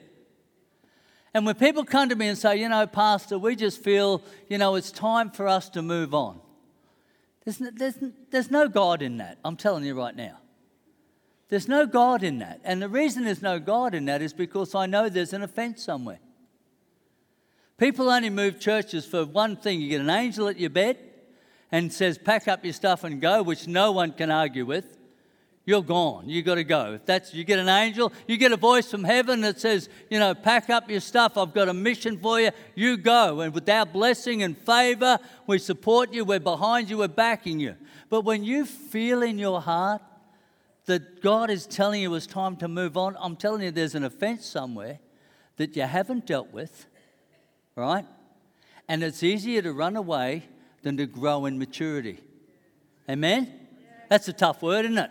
And 1.33 1.47
when 1.47 1.55
people 1.55 1.85
come 1.85 2.09
to 2.09 2.17
me 2.17 2.27
and 2.27 2.37
say, 2.37 2.57
you 2.57 2.69
know, 2.69 2.89
Pastor, 2.89 3.39
we 3.39 3.55
just 3.55 3.85
feel, 3.85 4.21
you 4.49 4.59
know, 4.59 4.75
it's 4.75 4.91
time 4.91 5.31
for 5.31 5.47
us 5.47 5.69
to 5.69 5.81
move 5.81 6.13
on, 6.13 6.41
there's 7.45 7.61
no, 7.61 7.71
there's, 7.75 7.95
there's 8.31 8.51
no 8.51 8.69
God 8.69 9.03
in 9.03 9.17
that. 9.19 9.39
I'm 9.45 9.57
telling 9.57 9.85
you 9.85 9.95
right 9.95 10.15
now. 10.15 10.39
There's 11.49 11.69
no 11.69 11.87
God 11.87 12.23
in 12.23 12.39
that. 12.39 12.61
And 12.63 12.81
the 12.81 12.89
reason 12.89 13.25
there's 13.25 13.43
no 13.43 13.59
God 13.59 13.95
in 13.95 14.05
that 14.05 14.23
is 14.23 14.33
because 14.33 14.75
I 14.75 14.87
know 14.87 15.09
there's 15.09 15.33
an 15.33 15.43
offense 15.43 15.83
somewhere. 15.83 16.21
People 17.77 18.11
only 18.11 18.31
move 18.31 18.61
churches 18.61 19.07
for 19.07 19.25
one 19.25 19.57
thing 19.57 19.81
you 19.81 19.89
get 19.89 20.01
an 20.01 20.11
angel 20.11 20.49
at 20.49 20.61
your 20.61 20.71
bed 20.71 20.99
and 21.73 21.93
says, 21.93 22.19
pack 22.19 22.47
up 22.47 22.63
your 22.63 22.75
stuff 22.75 23.05
and 23.05 23.21
go, 23.21 23.43
which 23.43 23.67
no 23.67 23.91
one 23.91 24.13
can 24.13 24.31
argue 24.31 24.67
with 24.67 24.97
you're 25.67 25.83
gone. 25.83 26.29
You 26.29 26.43
got 26.43 26.55
to 26.57 26.65
go. 26.65 26.95
If 26.95 27.05
that's 27.05 27.35
you 27.35 27.45
get 27.45 27.59
an 27.59 27.69
angel, 27.69 28.13
you 28.27 28.37
get 28.37 28.51
a 28.51 28.57
voice 28.57 28.91
from 28.91 29.05
heaven 29.05 29.43
that 29.43 29.61
says, 29.61 29.89
you 30.09 30.19
know, 30.19 30.35
pack 30.35 30.71
up 30.71 30.91
your 30.91 31.01
stuff. 31.01 31.37
I've 31.37 31.53
got 31.53 31.69
a 31.69 31.75
mission 31.75 32.19
for 32.19 32.41
you. 32.41 32.51
You 32.75 32.97
go. 32.97 33.41
And 33.41 33.55
with 33.55 33.69
our 33.69 33.85
blessing 33.85 34.43
and 34.43 34.57
favor, 34.57 35.19
we 35.47 35.59
support 35.59 36.13
you. 36.13 36.25
We're 36.25 36.41
behind 36.41 36.89
you. 36.89 36.99
We're 36.99 37.09
backing 37.09 37.61
you. 37.61 37.77
But 38.09 38.23
when 38.23 38.43
you 38.43 38.65
feel 38.65 39.23
in 39.23 39.39
your 39.39 39.61
heart 39.61 40.03
that 40.87 41.23
God 41.23 41.51
is 41.51 41.67
telling 41.67 42.01
you 42.01 42.15
it's 42.15 42.27
time 42.27 42.57
to 42.57 42.67
move 42.67 42.97
on, 42.97 43.17
I'm 43.21 43.37
telling 43.37 43.63
you 43.63 43.71
there's 43.71 43.95
an 43.95 44.03
offense 44.03 44.47
somewhere 44.47 44.99
that 45.57 45.77
you 45.77 45.83
haven't 45.83 46.27
dealt 46.27 46.53
with, 46.53 46.87
right? 47.77 48.07
And 48.89 49.05
it's 49.05 49.23
easier 49.23 49.61
to 49.63 49.73
run 49.73 49.95
away 49.95 50.49
than 50.83 50.97
to 50.97 51.07
grow 51.07 51.45
in 51.45 51.59
maturity. 51.59 52.19
Amen? 53.09 53.53
That's 54.09 54.27
a 54.27 54.33
tough 54.33 54.63
word, 54.63 54.87
isn't 54.87 54.99
it? 54.99 55.11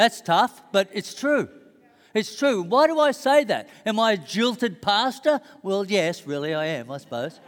That's 0.00 0.22
tough, 0.22 0.62
but 0.72 0.88
it's 0.94 1.12
true. 1.12 1.50
It's 2.14 2.34
true. 2.34 2.62
Why 2.62 2.86
do 2.86 2.98
I 2.98 3.10
say 3.10 3.44
that? 3.44 3.68
Am 3.84 4.00
I 4.00 4.12
a 4.12 4.16
jilted 4.16 4.80
pastor? 4.80 5.42
Well, 5.62 5.84
yes, 5.84 6.26
really, 6.26 6.54
I 6.54 6.64
am, 6.64 6.90
I 6.90 6.96
suppose. 6.96 7.38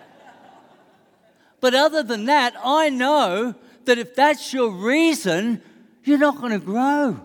but 1.62 1.74
other 1.74 2.02
than 2.02 2.26
that, 2.26 2.52
I 2.62 2.90
know 2.90 3.54
that 3.86 3.96
if 3.96 4.14
that's 4.14 4.52
your 4.52 4.70
reason, 4.70 5.62
you're 6.04 6.18
not 6.18 6.42
going 6.42 6.52
to 6.52 6.58
grow. 6.58 7.22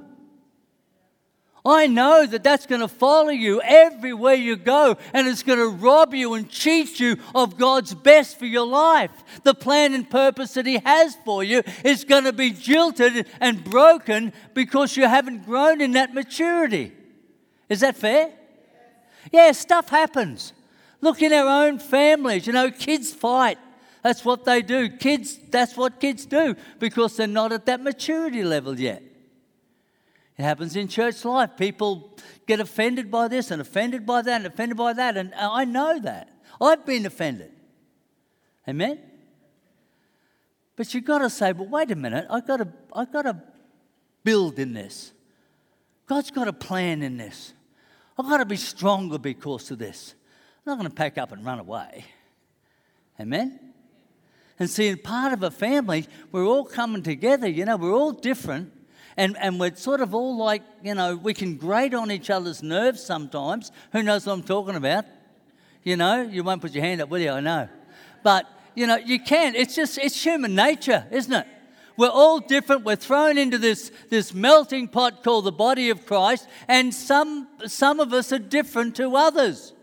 I 1.68 1.88
know 1.88 2.26
that 2.26 2.44
that's 2.44 2.66
going 2.66 2.80
to 2.80 2.88
follow 2.88 3.30
you 3.30 3.62
everywhere 3.62 4.36
you 4.36 4.56
go, 4.56 4.98
and 5.14 5.28
it's 5.28 5.44
going 5.44 5.60
to 5.60 5.68
rob 5.68 6.14
you 6.14 6.34
and 6.34 6.50
cheat 6.50 7.00
you 7.00 7.18
of 7.36 7.58
God's 7.58 7.94
best 7.94 8.40
for 8.40 8.46
your 8.46 8.66
life. 8.66 9.12
The 9.44 9.54
plan 9.54 9.94
and 9.94 10.10
purpose 10.10 10.54
that 10.54 10.66
He 10.66 10.78
has 10.78 11.18
for 11.26 11.44
you 11.44 11.64
is 11.84 12.06
going 12.06 12.24
to 12.24 12.32
be 12.32 12.52
jilted 12.52 13.28
and 13.42 13.64
broken 13.64 14.32
because 14.54 14.96
you 14.96 15.08
haven't 15.08 15.46
grown 15.46 15.82
in 15.82 15.92
that 15.92 16.14
maturity. 16.14 16.94
Is 17.68 17.82
that 17.82 17.98
fair? 17.98 18.32
Yeah, 19.32 19.52
stuff 19.52 19.90
happens. 19.90 20.54
Look 21.02 21.22
in 21.22 21.34
our 21.34 21.66
own 21.66 21.80
families, 21.80 22.48
you 22.48 22.54
know, 22.54 22.72
kids 22.72 23.14
fight. 23.14 23.58
That's 24.04 24.24
what 24.24 24.46
they 24.46 24.62
do. 24.62 24.90
Kids, 24.90 25.38
that's 25.50 25.76
what 25.76 26.00
kids 26.00 26.26
do 26.26 26.56
because 26.80 27.18
they're 27.18 27.28
not 27.28 27.52
at 27.52 27.66
that 27.66 27.82
maturity 27.82 28.44
level 28.44 28.80
yet. 28.80 29.04
It 30.38 30.44
happens 30.44 30.76
in 30.76 30.88
church 30.88 31.26
life. 31.26 31.52
People 31.58 32.16
get 32.46 32.60
offended 32.60 33.10
by 33.10 33.28
this 33.28 33.50
and 33.50 33.60
offended 33.62 34.06
by 34.06 34.22
that 34.22 34.36
and 34.36 34.46
offended 34.46 34.78
by 34.78 34.94
that. 34.94 35.18
And 35.18 35.34
I 35.34 35.66
know 35.66 36.00
that. 36.00 36.30
I've 36.62 36.86
been 36.86 37.06
offended. 37.06 37.52
Amen? 38.68 39.00
But 40.76 40.94
you've 40.94 41.06
got 41.06 41.20
to 41.20 41.30
say, 41.30 41.54
well, 41.54 41.68
wait 41.68 41.90
a 41.90 41.96
minute. 41.96 42.28
I've 42.30 42.46
got 42.46 42.58
to, 42.58 42.68
I've 42.94 43.12
got 43.12 43.24
to 43.24 43.42
build 44.24 44.60
in 44.60 44.74
this. 44.74 45.12
God's 46.06 46.30
got 46.30 46.48
a 46.48 46.54
plan 46.54 47.02
in 47.02 47.18
this. 47.18 47.54
I've 48.18 48.30
got 48.30 48.38
to 48.38 48.46
be 48.46 48.58
stronger 48.58 49.18
because 49.18 49.72
of 49.72 49.80
this. 49.80 50.14
I'm 50.66 50.72
not 50.72 50.80
going 50.80 50.90
to 50.90 50.96
pack 50.96 51.18
up 51.18 51.32
and 51.32 51.44
run 51.44 51.60
away. 51.60 52.06
Amen? 53.20 53.60
And 54.60 54.70
see, 54.70 54.96
part 54.96 55.34
of 55.34 55.42
a 55.42 55.52
family, 55.52 56.08
we're 56.32 56.46
all 56.46 56.64
coming 56.64 57.02
together, 57.02 57.48
you 57.48 57.66
know, 57.66 57.78
we're 57.78 57.94
all 57.94 58.12
different 58.12 58.72
and, 59.18 59.36
and 59.40 59.60
we're 59.60 59.76
sort 59.76 60.02
of 60.02 60.14
all 60.14 60.38
like, 60.38 60.62
you 60.84 60.94
know, 60.94 61.16
we 61.16 61.34
can 61.34 61.56
grate 61.56 61.96
on 61.96 62.12
each 62.12 62.30
other's 62.30 62.62
nerves 62.62 63.02
sometimes. 63.02 63.72
Who 63.92 64.04
knows 64.04 64.28
what 64.28 64.34
I'm 64.34 64.44
talking 64.44 64.76
about? 64.76 65.06
You 65.84 65.98
know, 65.98 66.22
you 66.22 66.44
won't 66.44 66.62
put 66.62 66.74
your 66.74 66.84
hand 66.84 67.02
up, 67.02 67.10
will 67.10 67.20
you? 67.20 67.32
I 67.32 67.40
know. 67.40 67.68
But, 68.24 68.46
you 68.76 68.86
know, 68.86 68.98
you 68.98 69.20
can. 69.20 69.56
It's 69.56 69.76
just, 69.76 69.98
it's 69.98 70.24
human 70.24 70.54
nature, 70.54 71.08
isn't 71.12 71.34
it? 71.34 71.48
We're 71.98 72.10
all 72.10 72.40
different. 72.40 72.86
We're 72.86 72.96
thrown 72.96 73.40
into 73.40 73.58
this, 73.58 73.92
this 74.10 74.34
melting 74.34 74.90
pot 74.90 75.24
called 75.24 75.46
the 75.46 75.52
body 75.52 75.90
of 75.90 76.06
Christ, 76.06 76.48
and 76.68 76.94
some, 76.94 77.48
some 77.66 78.00
of 78.00 78.14
us 78.14 78.32
are 78.32 78.40
different 78.40 78.96
to 78.98 79.16
others. 79.16 79.74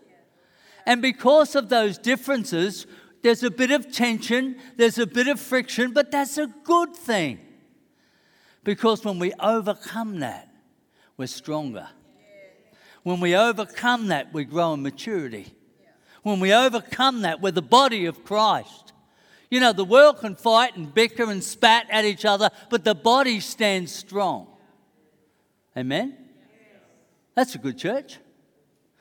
And 0.87 1.03
because 1.03 1.57
of 1.57 1.71
those 1.71 1.99
differences, 1.99 2.87
there's 3.23 3.43
a 3.43 3.51
bit 3.51 3.73
of 3.73 3.91
tension, 3.91 4.57
there's 4.77 4.99
a 4.99 5.07
bit 5.07 5.27
of 5.27 5.41
friction, 5.41 5.93
but 5.93 6.13
that's 6.13 6.39
a 6.39 6.47
good 6.47 6.95
thing. 6.95 7.41
Because 8.65 9.05
when 9.05 9.19
we 9.19 9.33
overcome 9.39 10.21
that, 10.21 10.49
we're 11.17 11.27
stronger. 11.27 11.89
When 13.03 13.21
we 13.21 13.37
overcome 13.37 14.09
that, 14.09 14.33
we 14.33 14.45
grow 14.45 14.73
in 14.73 14.83
maturity. 14.83 15.55
When 16.23 16.41
we 16.41 16.55
overcome 16.55 17.21
that, 17.23 17.43
we're 17.43 17.53
the 17.53 17.63
body 17.63 18.07
of 18.07 18.25
Christ. 18.25 18.93
You 19.51 19.61
know, 19.61 19.75
the 19.75 19.85
world 19.85 20.19
can 20.19 20.35
fight 20.35 20.77
and 20.77 20.93
bicker 20.93 21.31
and 21.31 21.45
spat 21.45 21.87
at 21.91 22.07
each 22.07 22.25
other, 22.25 22.51
but 22.71 22.83
the 22.83 22.95
body 22.95 23.41
stands 23.41 23.93
strong. 23.93 24.49
Amen? 25.77 26.17
That's 27.35 27.55
a 27.55 27.59
good 27.59 27.77
church. 27.77 28.19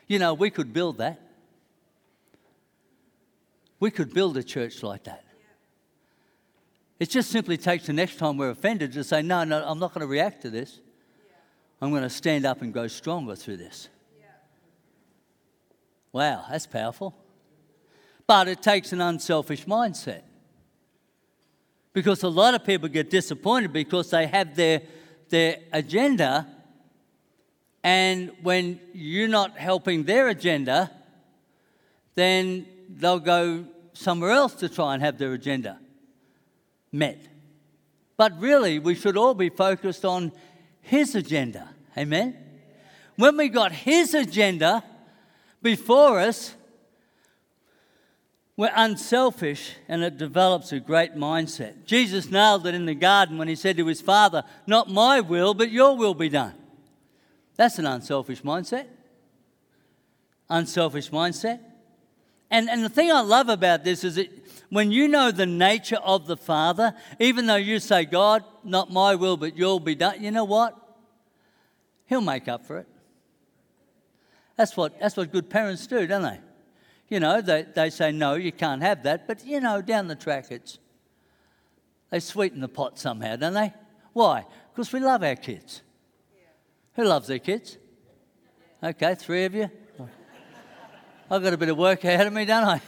You 0.07 0.19
know, 0.19 0.33
we 0.33 0.49
could 0.49 0.73
build 0.73 0.97
that. 0.97 1.21
We 3.79 3.89
could 3.89 4.13
build 4.13 4.35
a 4.37 4.43
church 4.43 4.83
like 4.83 5.05
that. 5.05 5.22
It 7.03 7.09
just 7.09 7.31
simply 7.31 7.57
takes 7.57 7.87
the 7.87 7.91
next 7.91 8.15
time 8.15 8.37
we're 8.37 8.51
offended 8.51 8.93
to 8.93 9.03
say, 9.03 9.21
no, 9.21 9.43
no, 9.43 9.61
I'm 9.67 9.77
not 9.77 9.93
going 9.93 10.03
to 10.03 10.07
react 10.07 10.43
to 10.43 10.49
this. 10.49 10.79
I'm 11.81 11.89
going 11.89 12.03
to 12.03 12.09
stand 12.09 12.45
up 12.45 12.61
and 12.61 12.71
grow 12.71 12.87
stronger 12.87 13.35
through 13.35 13.57
this. 13.57 13.89
Wow, 16.13 16.45
that's 16.49 16.65
powerful. 16.65 17.13
But 18.25 18.47
it 18.47 18.61
takes 18.61 18.93
an 18.93 19.01
unselfish 19.01 19.65
mindset. 19.65 20.21
Because 21.91 22.23
a 22.23 22.29
lot 22.29 22.53
of 22.53 22.63
people 22.63 22.87
get 22.87 23.09
disappointed 23.09 23.73
because 23.73 24.09
they 24.09 24.25
have 24.27 24.55
their, 24.55 24.83
their 25.27 25.57
agenda, 25.73 26.47
and 27.83 28.31
when 28.43 28.79
you're 28.93 29.27
not 29.27 29.57
helping 29.57 30.05
their 30.05 30.29
agenda, 30.29 30.89
then 32.15 32.65
they'll 32.87 33.19
go 33.19 33.65
somewhere 33.91 34.31
else 34.31 34.53
to 34.53 34.69
try 34.69 34.93
and 34.93 35.03
have 35.03 35.17
their 35.17 35.33
agenda 35.33 35.79
met. 36.93 37.19
But 38.15 38.39
really, 38.39 38.79
we 38.79 38.95
should 38.95 39.17
all 39.17 39.33
be 39.33 39.49
focused 39.49 40.05
on 40.05 40.31
His 40.81 41.15
agenda. 41.15 41.69
Amen? 41.97 42.37
When 43.17 43.35
we 43.35 43.49
got 43.49 43.71
His 43.71 44.13
agenda 44.13 44.83
before 45.61 46.19
us, 46.19 46.53
we're 48.55 48.71
unselfish 48.75 49.73
and 49.87 50.03
it 50.03 50.17
develops 50.17 50.71
a 50.71 50.79
great 50.79 51.15
mindset. 51.15 51.85
Jesus 51.85 52.29
nailed 52.29 52.67
it 52.67 52.75
in 52.75 52.85
the 52.85 52.93
garden 52.93 53.39
when 53.39 53.47
he 53.47 53.55
said 53.55 53.77
to 53.77 53.87
his 53.87 53.99
father, 53.99 54.43
Not 54.67 54.89
my 54.89 55.21
will, 55.21 55.55
but 55.55 55.71
your 55.71 55.97
will 55.97 56.13
be 56.13 56.29
done. 56.29 56.53
That's 57.55 57.79
an 57.79 57.87
unselfish 57.87 58.43
mindset. 58.43 58.85
Unselfish 60.49 61.09
mindset. 61.09 61.59
And, 62.51 62.69
and 62.69 62.85
the 62.85 62.89
thing 62.89 63.11
I 63.11 63.21
love 63.21 63.49
about 63.49 63.83
this 63.83 64.03
is 64.03 64.15
that 64.15 64.42
when 64.73 64.91
you 64.91 65.07
know 65.07 65.29
the 65.29 65.45
nature 65.45 65.97
of 65.97 66.25
the 66.25 66.35
Father, 66.35 66.95
even 67.19 67.45
though 67.45 67.55
you 67.55 67.79
say, 67.79 68.05
God, 68.05 68.43
not 68.63 68.91
my 68.91 69.13
will, 69.13 69.37
but 69.37 69.55
your 69.55 69.73
will 69.73 69.79
be 69.79 69.93
done, 69.93 70.23
you 70.23 70.31
know 70.31 70.45
what? 70.45 70.75
He'll 72.07 72.21
make 72.21 72.47
up 72.47 72.65
for 72.65 72.79
it. 72.79 72.87
That's 74.55 74.75
what, 74.75 74.99
that's 74.99 75.15
what 75.15 75.31
good 75.31 75.47
parents 75.47 75.85
do, 75.85 76.07
don't 76.07 76.23
they? 76.23 76.39
You 77.07 77.19
know, 77.19 77.39
they, 77.41 77.67
they 77.75 77.91
say, 77.91 78.11
no, 78.11 78.33
you 78.33 78.51
can't 78.51 78.81
have 78.81 79.03
that. 79.03 79.27
But, 79.27 79.45
you 79.45 79.59
know, 79.59 79.81
down 79.81 80.07
the 80.07 80.15
track, 80.15 80.47
it's, 80.49 80.79
they 82.09 82.19
sweeten 82.19 82.59
the 82.59 82.67
pot 82.67 82.97
somehow, 82.97 83.35
don't 83.35 83.53
they? 83.53 83.73
Why? 84.13 84.45
Because 84.73 84.91
we 84.91 84.99
love 84.99 85.23
our 85.23 85.35
kids. 85.35 85.83
Who 86.95 87.03
loves 87.03 87.27
their 87.27 87.39
kids? 87.39 87.77
Okay, 88.83 89.13
three 89.15 89.45
of 89.45 89.53
you. 89.53 89.69
I've 91.29 91.43
got 91.43 91.53
a 91.53 91.57
bit 91.57 91.69
of 91.69 91.77
work 91.77 92.03
ahead 92.03 92.25
of 92.25 92.33
me, 92.33 92.45
don't 92.45 92.63
I? 92.63 92.81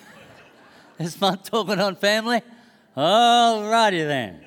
This 0.97 1.19
month 1.19 1.49
talking 1.49 1.79
on 1.79 1.95
family. 1.95 2.41
All 2.95 3.69
righty 3.69 4.03
then. 4.03 4.45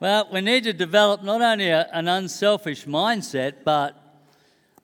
Well, 0.00 0.28
we 0.32 0.40
need 0.40 0.64
to 0.64 0.72
develop 0.72 1.22
not 1.22 1.42
only 1.42 1.68
a, 1.68 1.88
an 1.92 2.08
unselfish 2.08 2.86
mindset, 2.86 3.64
but 3.64 3.96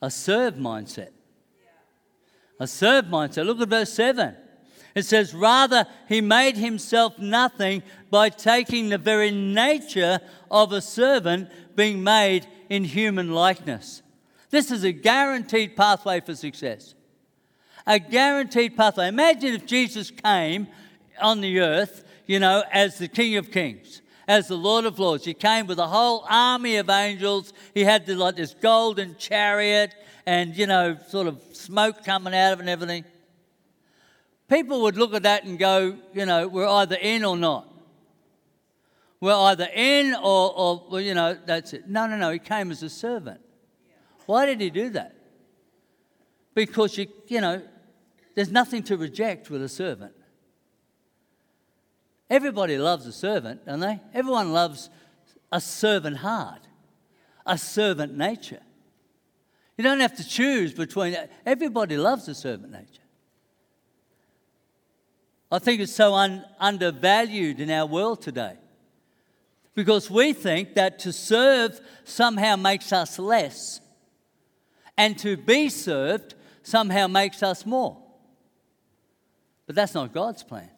a 0.02 0.10
serve 0.10 0.54
mindset. 0.54 1.10
A 2.60 2.66
serve 2.66 3.06
mindset. 3.06 3.46
Look 3.46 3.60
at 3.60 3.68
verse 3.68 3.92
7. 3.92 4.36
It 4.94 5.04
says, 5.04 5.34
Rather, 5.34 5.86
he 6.08 6.20
made 6.20 6.56
himself 6.56 7.18
nothing 7.18 7.82
by 8.10 8.30
taking 8.30 8.88
the 8.88 8.98
very 8.98 9.30
nature 9.30 10.20
of 10.50 10.72
a 10.72 10.80
servant, 10.80 11.50
being 11.74 12.02
made 12.02 12.46
in 12.70 12.84
human 12.84 13.32
likeness. 13.32 14.02
This 14.50 14.70
is 14.70 14.84
a 14.84 14.92
guaranteed 14.92 15.76
pathway 15.76 16.20
for 16.20 16.34
success. 16.34 16.94
A 17.86 17.98
guaranteed 17.98 18.76
pathway. 18.76 19.08
Imagine 19.08 19.54
if 19.54 19.66
Jesus 19.66 20.10
came 20.10 20.66
on 21.20 21.40
the 21.40 21.60
earth, 21.60 22.04
you 22.26 22.38
know, 22.40 22.64
as 22.72 22.98
the 22.98 23.08
King 23.08 23.36
of 23.36 23.50
Kings 23.50 24.02
as 24.28 24.48
the 24.48 24.56
Lord 24.56 24.84
of 24.84 24.98
Lords. 24.98 25.24
He 25.24 25.34
came 25.34 25.66
with 25.66 25.78
a 25.78 25.86
whole 25.86 26.24
army 26.28 26.76
of 26.76 26.90
angels. 26.90 27.52
He 27.74 27.84
had 27.84 28.06
the, 28.06 28.16
like 28.16 28.36
this 28.36 28.54
golden 28.54 29.16
chariot 29.16 29.94
and, 30.26 30.56
you 30.56 30.66
know, 30.66 30.98
sort 31.08 31.26
of 31.26 31.40
smoke 31.52 32.04
coming 32.04 32.34
out 32.34 32.52
of 32.52 32.58
it 32.58 32.62
and 32.62 32.70
everything. 32.70 33.04
People 34.48 34.82
would 34.82 34.96
look 34.96 35.14
at 35.14 35.24
that 35.24 35.44
and 35.44 35.58
go, 35.58 35.96
you 36.12 36.26
know, 36.26 36.48
we're 36.48 36.66
either 36.66 36.96
in 37.00 37.24
or 37.24 37.36
not. 37.36 37.72
We're 39.20 39.34
either 39.34 39.68
in 39.74 40.14
or, 40.14 40.52
or 40.56 40.86
well, 40.90 41.00
you 41.00 41.14
know, 41.14 41.36
that's 41.46 41.72
it. 41.72 41.88
No, 41.88 42.06
no, 42.06 42.16
no. 42.16 42.30
He 42.30 42.38
came 42.38 42.70
as 42.70 42.82
a 42.82 42.90
servant. 42.90 43.40
Why 44.26 44.46
did 44.46 44.60
he 44.60 44.70
do 44.70 44.90
that? 44.90 45.14
Because, 46.54 46.96
you, 46.98 47.06
you 47.28 47.40
know, 47.40 47.62
there's 48.36 48.50
nothing 48.52 48.82
to 48.84 48.98
reject 48.98 49.48
with 49.50 49.62
a 49.62 49.68
servant. 49.68 50.12
Everybody 52.28 52.76
loves 52.76 53.06
a 53.06 53.12
servant, 53.12 53.64
don't 53.64 53.80
they? 53.80 53.98
Everyone 54.12 54.52
loves 54.52 54.90
a 55.50 55.60
servant 55.60 56.18
heart, 56.18 56.60
a 57.46 57.56
servant 57.56 58.16
nature. 58.16 58.60
You 59.78 59.84
don't 59.84 60.00
have 60.00 60.16
to 60.16 60.28
choose 60.28 60.74
between, 60.74 61.16
everybody 61.46 61.96
loves 61.96 62.28
a 62.28 62.34
servant 62.34 62.72
nature. 62.72 63.02
I 65.50 65.58
think 65.58 65.80
it's 65.80 65.94
so 65.94 66.14
un, 66.14 66.44
undervalued 66.60 67.58
in 67.58 67.70
our 67.70 67.86
world 67.86 68.20
today 68.20 68.56
because 69.74 70.10
we 70.10 70.34
think 70.34 70.74
that 70.74 70.98
to 71.00 71.12
serve 71.12 71.80
somehow 72.04 72.56
makes 72.56 72.92
us 72.92 73.18
less 73.18 73.80
and 74.98 75.18
to 75.20 75.38
be 75.38 75.70
served 75.70 76.34
somehow 76.62 77.06
makes 77.06 77.42
us 77.42 77.64
more. 77.64 78.02
But 79.66 79.74
that's 79.74 79.94
not 79.94 80.12
God's 80.12 80.42
plan. 80.42 80.70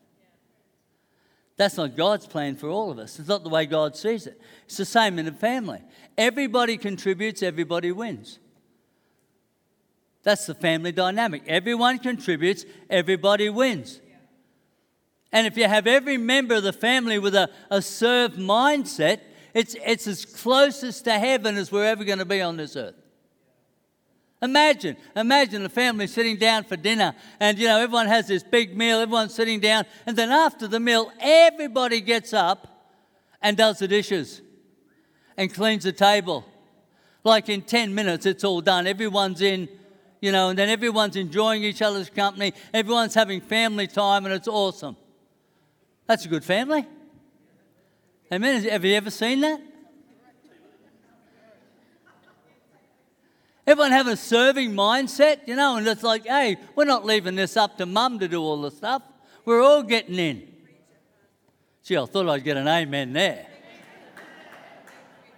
That's 1.56 1.76
not 1.76 1.96
God's 1.96 2.26
plan 2.26 2.56
for 2.56 2.68
all 2.68 2.90
of 2.90 2.98
us. 2.98 3.18
It's 3.18 3.28
not 3.28 3.42
the 3.42 3.50
way 3.50 3.66
God 3.66 3.96
sees 3.96 4.26
it. 4.26 4.40
It's 4.64 4.76
the 4.76 4.84
same 4.84 5.18
in 5.18 5.26
a 5.26 5.32
family. 5.32 5.80
Everybody 6.16 6.76
contributes, 6.76 7.42
everybody 7.42 7.90
wins. 7.92 8.38
That's 10.22 10.46
the 10.46 10.54
family 10.54 10.92
dynamic. 10.92 11.42
Everyone 11.46 11.98
contributes, 11.98 12.64
everybody 12.88 13.48
wins. 13.48 14.00
And 15.32 15.46
if 15.46 15.56
you 15.56 15.66
have 15.66 15.86
every 15.86 16.16
member 16.16 16.54
of 16.54 16.62
the 16.62 16.72
family 16.72 17.18
with 17.18 17.34
a, 17.34 17.50
a 17.70 17.82
serve 17.82 18.34
mindset, 18.34 19.20
it's, 19.52 19.74
it's 19.84 20.06
as 20.06 20.24
closest 20.24 21.04
to 21.04 21.18
heaven 21.18 21.56
as 21.56 21.72
we're 21.72 21.84
ever 21.84 22.04
going 22.04 22.18
to 22.18 22.24
be 22.24 22.40
on 22.40 22.56
this 22.56 22.76
earth. 22.76 22.94
Imagine, 24.40 24.96
imagine 25.16 25.64
a 25.64 25.68
family 25.68 26.06
sitting 26.06 26.36
down 26.36 26.62
for 26.62 26.76
dinner 26.76 27.12
and, 27.40 27.58
you 27.58 27.66
know, 27.66 27.80
everyone 27.80 28.06
has 28.06 28.28
this 28.28 28.44
big 28.44 28.76
meal, 28.76 29.00
everyone's 29.00 29.34
sitting 29.34 29.58
down, 29.58 29.84
and 30.06 30.16
then 30.16 30.30
after 30.30 30.68
the 30.68 30.78
meal, 30.78 31.10
everybody 31.18 32.00
gets 32.00 32.32
up 32.32 32.92
and 33.42 33.56
does 33.56 33.80
the 33.80 33.88
dishes 33.88 34.40
and 35.36 35.52
cleans 35.52 35.84
the 35.84 35.92
table. 35.92 36.44
Like 37.24 37.48
in 37.48 37.62
10 37.62 37.94
minutes, 37.94 38.26
it's 38.26 38.44
all 38.44 38.60
done. 38.60 38.86
Everyone's 38.86 39.42
in, 39.42 39.68
you 40.20 40.30
know, 40.30 40.50
and 40.50 40.58
then 40.58 40.68
everyone's 40.68 41.16
enjoying 41.16 41.64
each 41.64 41.82
other's 41.82 42.08
company. 42.08 42.54
Everyone's 42.72 43.14
having 43.14 43.40
family 43.40 43.88
time, 43.88 44.24
and 44.24 44.32
it's 44.32 44.48
awesome. 44.48 44.96
That's 46.06 46.24
a 46.24 46.28
good 46.28 46.44
family. 46.44 46.86
Amen. 48.32 48.62
Have 48.64 48.84
you 48.84 48.94
ever 48.94 49.10
seen 49.10 49.40
that? 49.40 49.60
Everyone 53.68 53.92
have 53.92 54.06
a 54.06 54.16
serving 54.16 54.70
mindset, 54.72 55.46
you 55.46 55.54
know, 55.54 55.76
and 55.76 55.86
it's 55.86 56.02
like, 56.02 56.24
hey, 56.24 56.56
we're 56.74 56.86
not 56.86 57.04
leaving 57.04 57.34
this 57.34 57.54
up 57.54 57.76
to 57.76 57.84
mum 57.84 58.18
to 58.18 58.26
do 58.26 58.40
all 58.40 58.62
the 58.62 58.70
stuff. 58.70 59.02
We're 59.44 59.60
all 59.60 59.82
getting 59.82 60.14
in. 60.14 60.48
Gee, 61.84 61.98
I 61.98 62.06
thought 62.06 62.30
I'd 62.30 62.44
get 62.44 62.56
an 62.56 62.66
amen 62.66 63.12
there. 63.12 63.46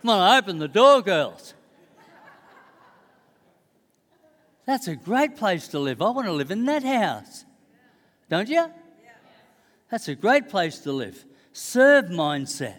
Come 0.01 0.11
on, 0.11 0.38
open 0.38 0.59
the 0.59 0.69
door, 0.69 1.03
girls. 1.03 1.55
That's 4.64 4.87
a 4.87 4.95
great 4.95 5.37
place 5.37 5.66
to 5.66 5.81
live. 5.81 6.01
I 6.01 6.11
want 6.11 6.29
to 6.29 6.33
live 6.33 6.53
in 6.53 6.66
that 6.66 6.85
house. 6.85 7.45
Don't 8.29 8.49
you? 8.49 8.71
That's 9.90 10.07
a 10.07 10.14
great 10.14 10.49
place 10.49 10.79
to 10.83 10.93
live. 10.93 11.25
Serve 11.53 12.05
mindset. 12.05 12.79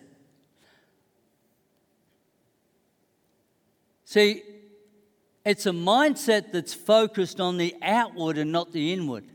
See, 4.05 4.43
it's 5.43 5.65
a 5.65 5.71
mindset 5.71 6.51
that's 6.51 6.73
focused 6.73 7.39
on 7.39 7.57
the 7.57 7.75
outward 7.81 8.37
and 8.37 8.51
not 8.51 8.71
the 8.71 8.93
inward. 8.93 9.25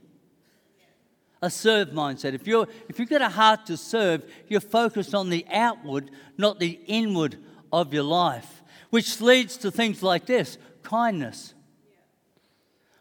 A 1.43 1.51
serve 1.51 1.89
mindset. 1.89 2.33
If, 2.33 2.47
you're, 2.47 2.67
if 2.89 2.99
you've 2.99 3.09
got 3.09 3.23
a 3.23 3.29
heart 3.29 3.67
to 3.67 3.77
serve, 3.77 4.25
you're 4.49 4.61
focused 4.61 5.15
on 5.15 5.31
the 5.31 5.45
outward, 5.53 6.11
not 6.39 6.59
the 6.61 6.81
inward 6.87 7.37
of 7.73 7.93
your 7.93 8.05
life, 8.05 8.63
which 8.91 9.21
leads 9.21 9.57
to 9.59 9.71
things 9.71 10.03
like 10.03 10.27
this 10.27 10.59
kindness. 10.83 11.55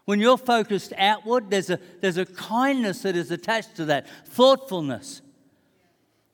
When 0.04 0.20
you're 0.20 0.38
focused 0.38 0.92
outward, 0.96 1.50
there's 1.50 1.70
a, 1.70 1.80
there's 2.00 2.16
a 2.16 2.26
kindness 2.26 3.02
that 3.02 3.16
is 3.16 3.30
attached 3.30 3.76
to 3.76 3.86
that, 3.86 4.06
thoughtfulness. 4.26 5.22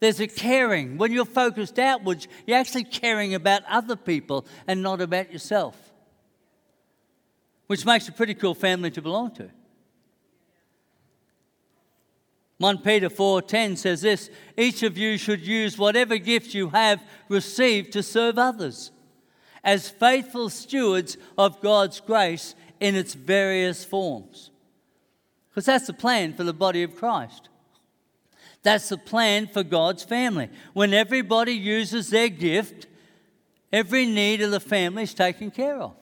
There's 0.00 0.20
a 0.20 0.26
caring. 0.26 0.98
When 0.98 1.12
you're 1.12 1.24
focused 1.24 1.78
outwards, 1.78 2.26
you're 2.46 2.58
actually 2.58 2.84
caring 2.84 3.34
about 3.34 3.62
other 3.68 3.96
people 3.96 4.46
and 4.66 4.82
not 4.82 5.00
about 5.00 5.32
yourself. 5.32 5.81
Which 7.72 7.86
makes 7.86 8.06
a 8.06 8.12
pretty 8.12 8.34
cool 8.34 8.54
family 8.54 8.90
to 8.90 9.00
belong 9.00 9.30
to. 9.30 9.48
1 12.58 12.82
Peter 12.82 13.08
4:10 13.08 13.78
says 13.78 14.02
this, 14.02 14.28
each 14.58 14.82
of 14.82 14.98
you 14.98 15.16
should 15.16 15.40
use 15.40 15.78
whatever 15.78 16.18
gift 16.18 16.52
you 16.52 16.68
have 16.68 17.02
received 17.30 17.90
to 17.90 18.02
serve 18.02 18.36
others 18.36 18.90
as 19.64 19.88
faithful 19.88 20.50
stewards 20.50 21.16
of 21.38 21.62
God's 21.62 21.98
grace 22.00 22.54
in 22.78 22.94
its 22.94 23.14
various 23.14 23.86
forms. 23.86 24.50
Because 25.48 25.64
that's 25.64 25.86
the 25.86 25.94
plan 25.94 26.34
for 26.34 26.44
the 26.44 26.52
body 26.52 26.82
of 26.82 26.94
Christ. 26.94 27.48
That's 28.62 28.90
the 28.90 28.98
plan 28.98 29.46
for 29.46 29.62
God's 29.62 30.04
family. 30.04 30.50
When 30.74 30.92
everybody 30.92 31.54
uses 31.54 32.10
their 32.10 32.28
gift, 32.28 32.86
every 33.72 34.04
need 34.04 34.42
of 34.42 34.50
the 34.50 34.60
family 34.60 35.04
is 35.04 35.14
taken 35.14 35.50
care 35.50 35.80
of. 35.80 35.96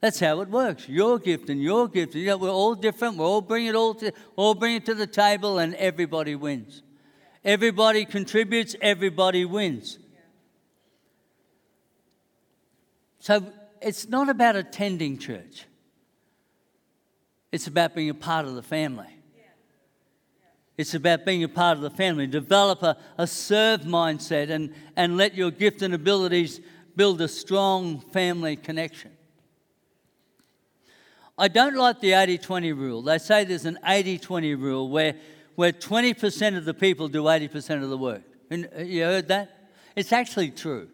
That's 0.00 0.18
how 0.18 0.40
it 0.40 0.48
works. 0.48 0.88
Your 0.88 1.18
gift 1.18 1.50
and 1.50 1.62
your 1.62 1.86
gift. 1.86 2.14
You 2.14 2.26
know, 2.26 2.38
we're 2.38 2.50
all 2.50 2.74
different. 2.74 3.16
We 3.16 3.24
all 3.24 3.42
bring 3.42 3.66
it 3.66 3.74
all 3.74 3.94
to, 3.94 4.12
all 4.34 4.54
bring 4.54 4.76
it 4.76 4.86
to 4.86 4.94
the 4.94 5.06
table, 5.06 5.58
and 5.58 5.74
everybody 5.74 6.34
wins. 6.34 6.82
Everybody 7.44 8.06
contributes. 8.06 8.74
Everybody 8.80 9.44
wins. 9.44 9.98
So 13.18 13.44
it's 13.82 14.08
not 14.08 14.30
about 14.30 14.56
attending 14.56 15.18
church. 15.18 15.66
It's 17.52 17.66
about 17.66 17.94
being 17.94 18.08
a 18.08 18.14
part 18.14 18.46
of 18.46 18.54
the 18.54 18.62
family. 18.62 19.08
It's 20.78 20.94
about 20.94 21.26
being 21.26 21.44
a 21.44 21.48
part 21.48 21.76
of 21.76 21.82
the 21.82 21.90
family. 21.90 22.26
Develop 22.26 22.82
a, 22.82 22.96
a 23.18 23.26
serve 23.26 23.82
mindset 23.82 24.48
and, 24.48 24.72
and 24.96 25.18
let 25.18 25.34
your 25.34 25.50
gift 25.50 25.82
and 25.82 25.92
abilities 25.92 26.60
build 26.96 27.20
a 27.20 27.28
strong 27.28 28.00
family 28.00 28.56
connection. 28.56 29.09
I 31.40 31.48
don't 31.48 31.74
like 31.74 32.00
the 32.00 32.12
80 32.12 32.36
20 32.36 32.72
rule. 32.74 33.00
They 33.00 33.16
say 33.16 33.44
there's 33.44 33.64
an 33.64 33.78
80 33.84 34.18
20 34.18 34.54
rule 34.56 34.90
where, 34.90 35.14
where 35.54 35.72
20% 35.72 36.56
of 36.58 36.66
the 36.66 36.74
people 36.74 37.08
do 37.08 37.22
80% 37.22 37.82
of 37.82 37.88
the 37.88 37.96
work. 37.96 38.22
Uh, 38.52 38.82
you 38.82 39.04
heard 39.04 39.28
that? 39.28 39.70
It's 39.96 40.12
actually 40.12 40.50
true. 40.50 40.88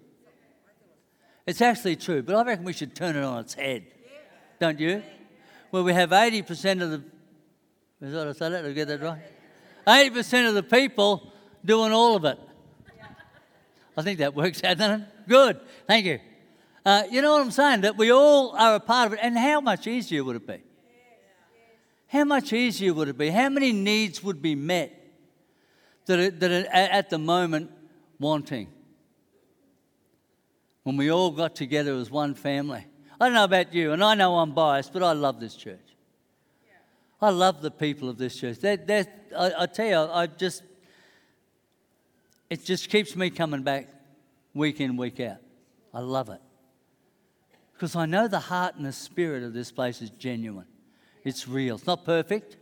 It's 1.46 1.61
actually 1.61 1.96
true, 1.96 2.22
but 2.22 2.37
I 2.37 2.44
reckon 2.44 2.64
we 2.64 2.72
should 2.72 2.94
turn 2.94 3.16
it 3.16 3.24
on 3.24 3.40
its 3.40 3.54
head. 3.54 3.87
Don't 4.61 4.78
you? 4.78 5.02
Well, 5.72 5.82
we 5.82 5.92
have 5.92 6.11
80% 6.11 6.80
of 6.80 6.90
the. 6.92 7.02
Is 8.00 8.12
that 8.12 8.28
I 8.28 8.32
say 8.32 8.48
that? 8.50 8.62
Did 8.62 8.70
I 8.70 8.74
get 8.74 8.88
that 8.88 9.02
right? 9.02 9.20
80% 9.87 10.48
of 10.48 10.54
the 10.54 10.62
people 10.62 11.32
doing 11.64 11.92
all 11.92 12.14
of 12.14 12.24
it. 12.24 12.38
I 13.96 14.02
think 14.02 14.20
that 14.20 14.35
works 14.35 14.62
out, 14.62 14.78
doesn't 14.78 15.00
it? 15.00 15.09
Good. 15.28 15.61
Thank 15.88 16.06
you. 16.06 16.20
Uh, 16.87 17.03
you 17.11 17.20
know 17.20 17.33
what 17.33 17.42
I'm 17.42 17.51
saying? 17.51 17.81
That 17.81 17.96
we 17.96 18.12
all 18.12 18.55
are 18.57 18.77
a 18.77 18.81
part 18.81 19.09
of 19.09 19.14
it. 19.14 19.18
And 19.20 19.37
how 19.37 19.61
much 19.61 19.88
easier 19.88 20.22
would 20.22 20.37
it 20.37 20.46
be? 20.46 20.62
How 22.07 22.22
much 22.22 22.53
easier 22.53 22.94
would 22.94 23.09
it 23.09 23.18
be? 23.18 23.31
How 23.31 23.49
many 23.49 23.72
needs 23.72 24.22
would 24.22 24.40
be 24.40 24.55
met 24.55 24.92
that 26.07 26.18
are, 26.20 26.31
that 26.31 26.51
are 26.53 26.68
at 26.72 27.11
the 27.11 27.18
moment 27.18 27.72
wanting? 28.20 28.68
When 30.85 30.96
we 30.96 31.11
all 31.11 31.33
got 31.33 31.57
together 31.57 31.92
as 31.96 32.09
one 32.09 32.35
family. 32.35 32.87
I 33.20 33.25
don't 33.27 33.35
know 33.35 33.42
about 33.42 33.75
you, 33.75 33.90
and 33.90 34.05
I 34.05 34.14
know 34.14 34.38
I'm 34.38 34.53
biased, 34.53 34.92
but 34.92 35.03
I 35.03 35.11
love 35.11 35.40
this 35.40 35.57
church. 35.57 35.81
I 37.20 37.31
love 37.31 37.62
the 37.62 37.72
people 37.72 38.09
of 38.09 38.16
this 38.16 38.37
church. 38.37 38.59
They're, 38.59 38.77
they're, 38.77 39.07
I, 39.37 39.53
I 39.61 39.66
tell 39.66 39.87
you, 39.88 40.12
I 40.12 40.29
just, 40.29 40.62
it 42.49 42.64
just 42.64 42.88
keeps 42.90 43.16
me 43.16 43.31
coming 43.31 43.64
back 43.64 43.88
week 44.55 44.81
in, 44.81 44.96
week 44.96 45.18
out. 45.18 45.38
I 45.92 45.99
love 45.99 46.29
it. 46.29 46.40
Because 47.77 47.95
I 47.95 48.07
know 48.07 48.27
the 48.27 48.41
heart 48.41 48.77
and 48.77 48.87
the 48.87 48.93
spirit 48.93 49.43
of 49.43 49.53
this 49.53 49.71
place 49.71 50.01
is 50.01 50.09
genuine. 50.09 50.65
It's 51.25 51.47
real. 51.47 51.77
It's 51.77 51.87
not 51.87 52.07
perfect. 52.07 52.57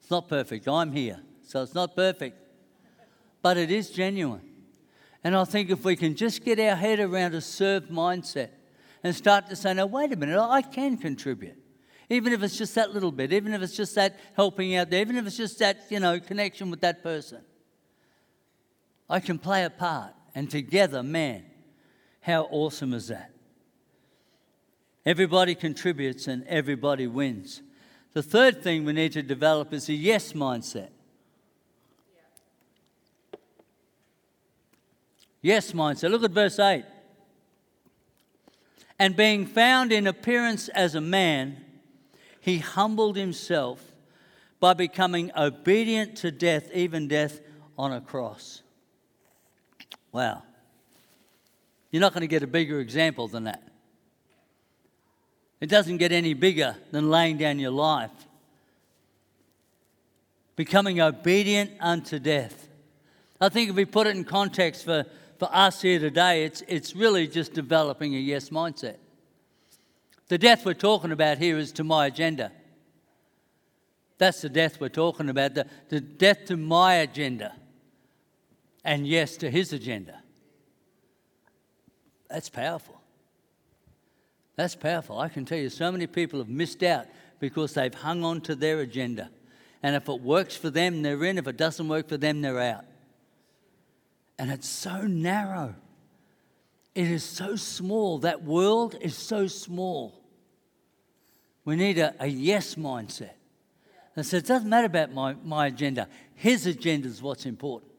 It's 0.00 0.10
not 0.10 0.28
perfect. 0.28 0.68
I'm 0.68 0.92
here, 0.92 1.20
so 1.42 1.62
it's 1.62 1.74
not 1.74 1.96
perfect. 1.96 2.36
But 3.40 3.56
it 3.56 3.70
is 3.70 3.88
genuine. 3.88 4.42
And 5.24 5.34
I 5.34 5.44
think 5.44 5.70
if 5.70 5.84
we 5.84 5.96
can 5.96 6.14
just 6.14 6.44
get 6.44 6.60
our 6.60 6.76
head 6.76 7.00
around 7.00 7.34
a 7.34 7.40
serve 7.40 7.84
mindset 7.84 8.50
and 9.02 9.14
start 9.14 9.48
to 9.48 9.56
say, 9.56 9.72
no, 9.72 9.86
wait 9.86 10.12
a 10.12 10.16
minute, 10.16 10.38
I 10.38 10.60
can 10.60 10.98
contribute. 10.98 11.56
Even 12.10 12.34
if 12.34 12.42
it's 12.42 12.58
just 12.58 12.74
that 12.74 12.92
little 12.92 13.10
bit, 13.10 13.32
even 13.32 13.54
if 13.54 13.62
it's 13.62 13.76
just 13.76 13.94
that 13.94 14.20
helping 14.34 14.76
out 14.76 14.90
there, 14.90 15.00
even 15.00 15.16
if 15.16 15.26
it's 15.26 15.36
just 15.36 15.58
that, 15.60 15.78
you 15.88 15.98
know, 15.98 16.20
connection 16.20 16.70
with 16.70 16.82
that 16.82 17.02
person. 17.02 17.40
I 19.08 19.18
can 19.20 19.38
play 19.38 19.64
a 19.64 19.70
part. 19.70 20.12
And 20.34 20.50
together, 20.50 21.02
man, 21.02 21.44
how 22.20 22.42
awesome 22.50 22.92
is 22.92 23.08
that? 23.08 23.30
Everybody 25.06 25.54
contributes 25.54 26.26
and 26.26 26.44
everybody 26.48 27.06
wins. 27.06 27.62
The 28.12 28.24
third 28.24 28.60
thing 28.60 28.84
we 28.84 28.92
need 28.92 29.12
to 29.12 29.22
develop 29.22 29.72
is 29.72 29.88
a 29.88 29.94
yes 29.94 30.32
mindset. 30.32 30.88
Yes 35.40 35.70
mindset. 35.70 36.10
Look 36.10 36.24
at 36.24 36.32
verse 36.32 36.58
8. 36.58 36.84
And 38.98 39.14
being 39.14 39.46
found 39.46 39.92
in 39.92 40.08
appearance 40.08 40.68
as 40.70 40.96
a 40.96 41.00
man, 41.00 41.58
he 42.40 42.58
humbled 42.58 43.16
himself 43.16 43.80
by 44.58 44.74
becoming 44.74 45.30
obedient 45.36 46.16
to 46.16 46.32
death, 46.32 46.68
even 46.74 47.06
death 47.06 47.40
on 47.78 47.92
a 47.92 48.00
cross. 48.00 48.62
Wow. 50.10 50.42
You're 51.92 52.00
not 52.00 52.12
going 52.12 52.22
to 52.22 52.26
get 52.26 52.42
a 52.42 52.48
bigger 52.48 52.80
example 52.80 53.28
than 53.28 53.44
that. 53.44 53.62
It 55.60 55.68
doesn't 55.68 55.96
get 55.96 56.12
any 56.12 56.34
bigger 56.34 56.76
than 56.90 57.10
laying 57.10 57.38
down 57.38 57.58
your 57.58 57.70
life. 57.70 58.10
Becoming 60.54 61.00
obedient 61.00 61.70
unto 61.80 62.18
death. 62.18 62.68
I 63.40 63.48
think 63.48 63.70
if 63.70 63.76
we 63.76 63.84
put 63.84 64.06
it 64.06 64.16
in 64.16 64.24
context 64.24 64.84
for, 64.84 65.04
for 65.38 65.48
us 65.52 65.82
here 65.82 65.98
today, 65.98 66.44
it's, 66.44 66.62
it's 66.68 66.94
really 66.94 67.26
just 67.26 67.52
developing 67.52 68.14
a 68.14 68.18
yes 68.18 68.50
mindset. 68.50 68.96
The 70.28 70.38
death 70.38 70.64
we're 70.64 70.74
talking 70.74 71.12
about 71.12 71.38
here 71.38 71.56
is 71.58 71.72
to 71.72 71.84
my 71.84 72.06
agenda. 72.06 72.52
That's 74.18 74.40
the 74.40 74.48
death 74.48 74.80
we're 74.80 74.88
talking 74.88 75.28
about, 75.28 75.54
the, 75.54 75.66
the 75.88 76.00
death 76.00 76.46
to 76.46 76.56
my 76.56 76.94
agenda, 76.94 77.54
and 78.84 79.06
yes 79.06 79.36
to 79.38 79.50
his 79.50 79.72
agenda. 79.72 80.22
That's 82.28 82.48
powerful. 82.48 82.95
That's 84.56 84.74
powerful. 84.74 85.18
I 85.18 85.28
can 85.28 85.44
tell 85.44 85.58
you, 85.58 85.68
so 85.68 85.92
many 85.92 86.06
people 86.06 86.40
have 86.40 86.48
missed 86.48 86.82
out 86.82 87.06
because 87.38 87.74
they've 87.74 87.94
hung 87.94 88.24
on 88.24 88.40
to 88.42 88.54
their 88.54 88.80
agenda. 88.80 89.30
And 89.82 89.94
if 89.94 90.08
it 90.08 90.20
works 90.20 90.56
for 90.56 90.70
them, 90.70 91.02
they're 91.02 91.22
in. 91.24 91.38
If 91.38 91.46
it 91.46 91.58
doesn't 91.58 91.86
work 91.86 92.08
for 92.08 92.16
them, 92.16 92.40
they're 92.40 92.58
out. 92.58 92.84
And 94.38 94.50
it's 94.50 94.68
so 94.68 95.02
narrow. 95.02 95.74
It 96.94 97.10
is 97.10 97.22
so 97.22 97.56
small. 97.56 98.18
That 98.18 98.42
world 98.42 98.96
is 99.00 99.14
so 99.14 99.46
small. 99.46 100.18
We 101.66 101.76
need 101.76 101.98
a, 101.98 102.14
a 102.18 102.26
yes 102.26 102.76
mindset. 102.76 103.34
And 104.14 104.24
so 104.24 104.38
it 104.38 104.46
doesn't 104.46 104.68
matter 104.68 104.86
about 104.86 105.12
my, 105.12 105.34
my 105.44 105.66
agenda. 105.66 106.08
His 106.34 106.66
agenda 106.66 107.08
is 107.08 107.20
what's 107.20 107.44
important. 107.44 107.92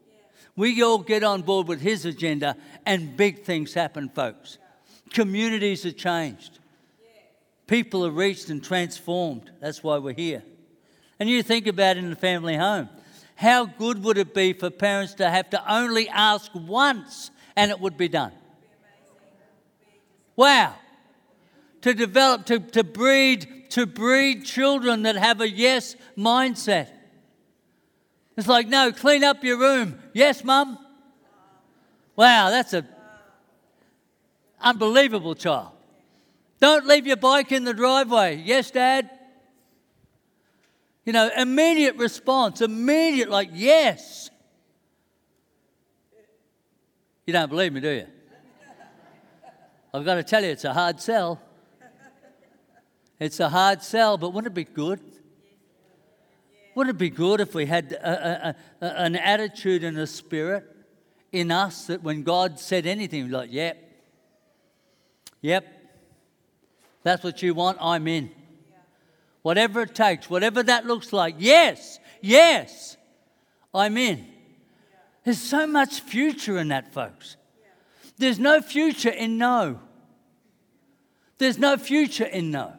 We 0.56 0.82
all 0.82 0.98
get 0.98 1.22
on 1.22 1.42
board 1.42 1.68
with 1.68 1.80
his 1.80 2.04
agenda, 2.04 2.56
and 2.84 3.16
big 3.16 3.44
things 3.44 3.74
happen, 3.74 4.08
folks. 4.08 4.58
Communities 5.10 5.86
are 5.86 5.92
changed. 5.92 6.58
People 7.66 8.06
are 8.06 8.10
reached 8.10 8.48
and 8.48 8.62
transformed. 8.62 9.50
That's 9.60 9.82
why 9.82 9.98
we're 9.98 10.14
here. 10.14 10.42
And 11.20 11.28
you 11.28 11.42
think 11.42 11.66
about 11.66 11.96
it 11.96 12.04
in 12.04 12.10
the 12.10 12.16
family 12.16 12.56
home. 12.56 12.88
How 13.34 13.66
good 13.66 14.02
would 14.02 14.18
it 14.18 14.34
be 14.34 14.52
for 14.52 14.70
parents 14.70 15.14
to 15.14 15.28
have 15.30 15.50
to 15.50 15.72
only 15.72 16.08
ask 16.08 16.50
once 16.54 17.30
and 17.56 17.70
it 17.70 17.78
would 17.78 17.96
be 17.96 18.08
done? 18.08 18.32
Wow. 20.34 20.74
To 21.82 21.94
develop, 21.94 22.46
to, 22.46 22.58
to 22.58 22.82
breed, 22.82 23.70
to 23.70 23.86
breed 23.86 24.44
children 24.44 25.02
that 25.02 25.16
have 25.16 25.40
a 25.40 25.48
yes 25.48 25.94
mindset. 26.16 26.88
It's 28.36 28.48
like, 28.48 28.68
no, 28.68 28.92
clean 28.92 29.24
up 29.24 29.42
your 29.44 29.58
room. 29.58 29.98
Yes, 30.12 30.44
mum. 30.44 30.78
Wow, 32.16 32.50
that's 32.50 32.72
a 32.72 32.86
unbelievable 34.60 35.34
child. 35.34 35.70
Don't 36.60 36.86
leave 36.86 37.06
your 37.06 37.16
bike 37.16 37.52
in 37.52 37.64
the 37.64 37.74
driveway. 37.74 38.42
Yes, 38.44 38.70
dad. 38.70 39.10
You 41.04 41.12
know, 41.12 41.30
immediate 41.36 41.96
response, 41.96 42.60
immediate, 42.60 43.30
like, 43.30 43.50
yes. 43.52 44.30
You 47.26 47.32
don't 47.32 47.48
believe 47.48 47.72
me, 47.72 47.80
do 47.80 47.90
you? 47.90 48.06
I've 49.94 50.04
got 50.04 50.16
to 50.16 50.22
tell 50.22 50.42
you, 50.42 50.50
it's 50.50 50.64
a 50.64 50.74
hard 50.74 51.00
sell. 51.00 51.40
It's 53.18 53.40
a 53.40 53.48
hard 53.48 53.82
sell, 53.82 54.18
but 54.18 54.32
wouldn't 54.32 54.52
it 54.52 54.54
be 54.54 54.64
good? 54.64 55.00
Wouldn't 56.74 56.94
it 56.94 56.98
be 56.98 57.10
good 57.10 57.40
if 57.40 57.54
we 57.54 57.66
had 57.66 57.92
a, 57.92 58.48
a, 58.48 58.54
a, 58.86 59.00
an 59.00 59.16
attitude 59.16 59.82
and 59.82 59.98
a 59.98 60.06
spirit 60.06 60.64
in 61.32 61.50
us 61.50 61.86
that 61.86 62.02
when 62.02 62.22
God 62.22 62.60
said 62.60 62.86
anything, 62.86 63.30
like, 63.30 63.50
yep, 63.52 63.87
yep, 65.40 65.66
That's 67.02 67.24
what 67.24 67.42
you 67.42 67.54
want, 67.54 67.78
I'm 67.80 68.06
in. 68.08 68.30
Whatever 69.42 69.82
it 69.82 69.94
takes, 69.94 70.28
whatever 70.28 70.62
that 70.62 70.86
looks 70.86 71.12
like, 71.12 71.36
yes, 71.38 71.98
yes, 72.20 72.96
I'm 73.72 73.96
in. 73.96 74.26
There's 75.24 75.40
so 75.40 75.66
much 75.66 76.00
future 76.00 76.58
in 76.58 76.68
that, 76.68 76.92
folks. 76.92 77.36
There's 78.18 78.38
no 78.38 78.60
future 78.60 79.10
in 79.10 79.38
no. 79.38 79.80
There's 81.38 81.58
no 81.58 81.76
future 81.76 82.24
in 82.24 82.50
no. 82.50 82.74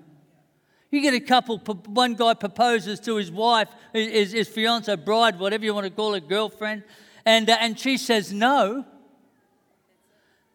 You 0.91 1.01
get 1.01 1.13
a 1.13 1.19
couple, 1.19 1.59
one 1.85 2.15
guy 2.15 2.33
proposes 2.33 2.99
to 3.01 3.15
his 3.15 3.31
wife, 3.31 3.69
his, 3.93 4.31
his 4.31 4.47
fiance, 4.47 4.93
bride, 4.95 5.39
whatever 5.39 5.63
you 5.63 5.73
want 5.73 5.85
to 5.85 5.91
call 5.91 6.15
it, 6.15 6.27
girlfriend, 6.27 6.83
and, 7.25 7.49
uh, 7.49 7.57
and 7.59 7.79
she 7.79 7.97
says 7.97 8.33
no. 8.33 8.85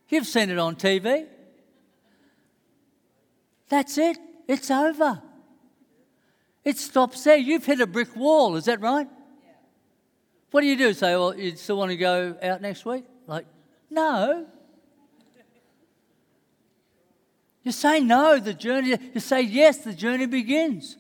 You've 0.09 0.27
seen 0.27 0.51
it 0.51 0.59
on 0.59 0.77
TV. 0.77 1.27
That's 3.69 3.99
it, 3.99 4.19
it's 4.47 4.71
over. 4.71 5.23
It 6.65 6.79
stops 6.79 7.25
there. 7.25 7.37
You've 7.37 7.67
hit 7.67 7.81
a 7.81 7.87
brick 7.87 8.17
wall, 8.17 8.57
is 8.57 8.65
that 8.65 8.81
right? 8.81 9.07
Yeah. 9.45 9.51
What 10.51 10.63
do 10.63 10.67
you 10.67 10.77
do? 10.77 10.95
Say, 10.95 11.15
well, 11.15 11.37
you 11.37 11.57
still 11.57 11.77
want 11.77 11.91
to 11.91 11.97
go 11.97 12.37
out 12.43 12.63
next 12.63 12.87
week? 12.87 13.05
Like, 13.27 13.47
no. 13.91 14.47
You 17.63 17.73
say 17.73 18.01
no, 18.01 18.39
the 18.39 18.53
journey, 18.53 18.97
you 19.15 19.21
say 19.21 19.41
yes, 19.41 19.79
the 19.79 19.95
journey 19.95 20.27
begins. 20.27 20.99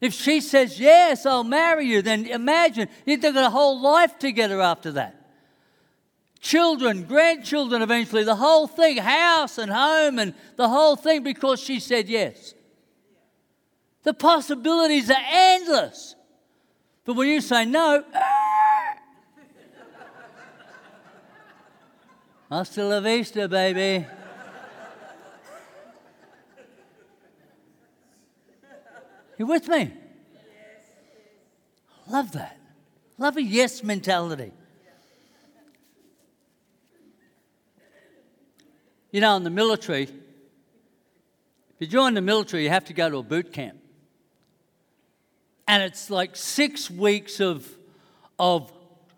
If 0.00 0.12
she 0.14 0.40
says, 0.40 0.80
Yes, 0.80 1.26
I'll 1.26 1.44
marry 1.44 1.86
you, 1.86 2.02
then 2.02 2.26
imagine 2.26 2.88
you've 3.06 3.20
got 3.20 3.36
a 3.36 3.50
whole 3.50 3.80
life 3.80 4.18
together 4.18 4.60
after 4.60 4.92
that. 4.92 5.21
Children, 6.42 7.04
grandchildren 7.04 7.80
eventually, 7.82 8.24
the 8.24 8.34
whole 8.34 8.66
thing, 8.66 8.96
house 8.96 9.58
and 9.58 9.70
home 9.70 10.18
and 10.18 10.34
the 10.56 10.68
whole 10.68 10.96
thing 10.96 11.22
because 11.22 11.60
she 11.60 11.78
said 11.78 12.08
yes. 12.08 12.54
The 14.02 14.12
possibilities 14.12 15.08
are 15.08 15.22
endless. 15.24 16.16
But 17.04 17.14
when 17.14 17.28
you 17.28 17.40
say 17.40 17.64
no, 17.64 18.02
hasta 22.50 22.84
la 22.84 22.98
vista, 23.00 23.46
baby. 23.46 24.04
You 29.38 29.46
with 29.46 29.68
me? 29.68 29.92
Love 32.08 32.32
that. 32.32 32.58
Love 33.16 33.36
a 33.36 33.42
yes 33.42 33.84
mentality. 33.84 34.50
You 39.12 39.20
know, 39.20 39.36
in 39.36 39.44
the 39.44 39.50
military, 39.50 40.02
if 40.02 40.10
you 41.78 41.86
join 41.86 42.14
the 42.14 42.20
military, 42.20 42.64
you 42.64 42.70
have 42.70 42.86
to 42.86 42.92
go 42.92 43.08
to 43.08 43.18
a 43.18 43.22
boot 43.22 43.52
camp. 43.52 43.78
And 45.68 45.84
it's 45.84 46.10
like 46.10 46.34
six 46.34 46.90
weeks 46.90 47.40
of, 47.40 47.68
of 48.38 48.72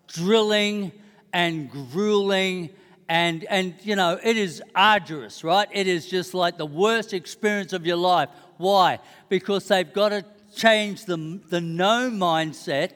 drilling 0.07 0.91
and 1.33 1.71
grueling 1.71 2.69
and 3.09 3.43
and 3.45 3.75
you 3.83 3.95
know 3.95 4.19
it 4.23 4.37
is 4.37 4.63
arduous 4.73 5.43
right 5.43 5.67
it 5.71 5.85
is 5.85 6.07
just 6.07 6.33
like 6.33 6.57
the 6.57 6.65
worst 6.65 7.13
experience 7.13 7.73
of 7.73 7.85
your 7.85 7.97
life 7.97 8.29
why? 8.57 8.99
Because 9.29 9.67
they've 9.67 9.91
got 9.91 10.09
to 10.09 10.25
change 10.55 11.05
the, 11.05 11.39
the 11.49 11.61
no 11.61 12.09
mindset 12.09 12.91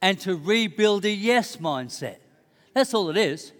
and 0.00 0.18
to 0.20 0.36
rebuild 0.36 1.04
a 1.04 1.10
yes 1.10 1.56
mindset. 1.56 2.16
That's 2.74 2.94
all 2.94 3.10
it 3.10 3.16
is. 3.16 3.52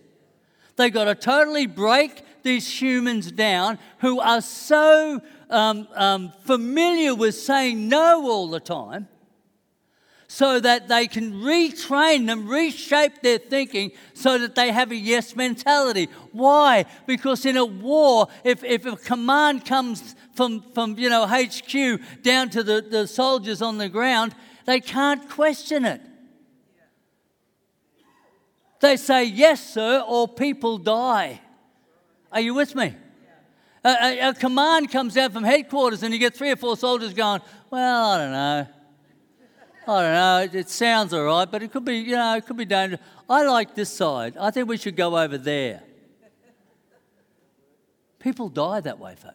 They've 0.79 0.93
got 0.93 1.05
to 1.05 1.14
totally 1.17 1.67
break 1.67 2.23
these 2.45 2.81
humans 2.81 3.33
down 3.33 3.81
who 3.99 4.21
are 4.21 4.41
so 4.41 5.21
um, 5.51 5.88
um, 5.95 6.33
familiar 6.45 7.17
with 7.17 7.35
saying 7.35 7.88
no 7.88 8.31
all 8.31 8.49
the 8.49 8.61
time 8.61 9.09
so 10.29 10.61
that 10.61 10.87
they 10.87 11.09
can 11.09 11.33
retrain 11.33 12.27
them, 12.27 12.47
reshape 12.47 13.23
their 13.23 13.38
thinking 13.38 13.91
so 14.14 14.38
that 14.38 14.55
they 14.55 14.71
have 14.71 14.93
a 14.93 14.97
yes 14.97 15.35
mentality. 15.35 16.09
Why? 16.31 16.85
Because 17.07 17.45
in 17.45 17.57
a 17.57 17.64
war, 17.64 18.29
if, 18.45 18.62
if 18.62 18.87
a 18.87 18.95
command 18.95 19.64
comes 19.64 20.14
from, 20.37 20.62
from 20.75 20.97
you 20.97 21.11
know, 21.11 21.27
HQ 21.27 22.23
down 22.23 22.51
to 22.51 22.62
the, 22.62 22.83
the 22.83 23.09
soldiers 23.09 23.62
on 23.62 23.79
the 23.79 23.88
ground, 23.88 24.33
they 24.64 24.79
can't 24.79 25.29
question 25.29 25.85
it. 25.85 26.03
They 28.81 28.97
say, 28.97 29.25
yes, 29.25 29.75
sir, 29.75 30.05
or 30.07 30.29
people 30.29 30.79
die. 30.79 31.41
Are 32.31 32.41
you 32.41 32.55
with 32.55 32.75
me? 32.75 32.95
A, 33.85 33.88
a, 33.88 34.29
a, 34.29 34.35
command 34.35 34.91
comes 34.91 35.17
out 35.17 35.33
from 35.33 35.45
headquarters 35.45 36.03
and 36.03 36.12
you 36.12 36.21
get 36.21 36.37
three 36.37 36.51
or 36.51 36.57
four 36.57 36.77
soldiers 36.77 37.14
going, 37.14 37.41
well, 37.71 38.11
I 38.11 38.19
don't 38.19 38.33
know. 38.33 38.67
I 39.87 40.03
don't 40.03 40.53
know, 40.53 40.59
it, 40.61 40.69
sounds 40.69 41.14
all 41.14 41.25
right, 41.25 41.51
but 41.51 41.62
it 41.62 41.73
could 41.73 41.85
be, 41.85 41.97
you 41.97 42.12
know, 42.12 42.37
it 42.37 42.45
could 42.45 42.59
be 42.59 42.67
dangerous. 42.67 43.01
I 43.29 43.45
like 43.45 43.75
this 43.75 43.88
side. 43.88 44.37
I 44.38 44.51
think 44.51 44.69
we 44.69 44.77
should 44.77 44.97
go 44.97 45.17
over 45.17 45.38
there. 45.38 45.83
People 48.19 48.51
die 48.51 48.81
that 48.81 48.99
way, 48.99 49.14
folks. 49.14 49.35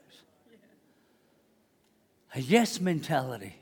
A 2.36 2.40
yes 2.40 2.80
mentality. 2.80 3.56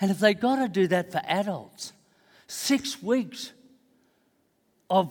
And 0.00 0.10
if 0.10 0.20
they 0.20 0.32
got 0.32 0.56
to 0.56 0.68
do 0.68 0.86
that 0.88 1.12
for 1.12 1.20
adults, 1.26 1.92
six 2.46 3.02
weeks 3.02 3.52
of 4.92 5.10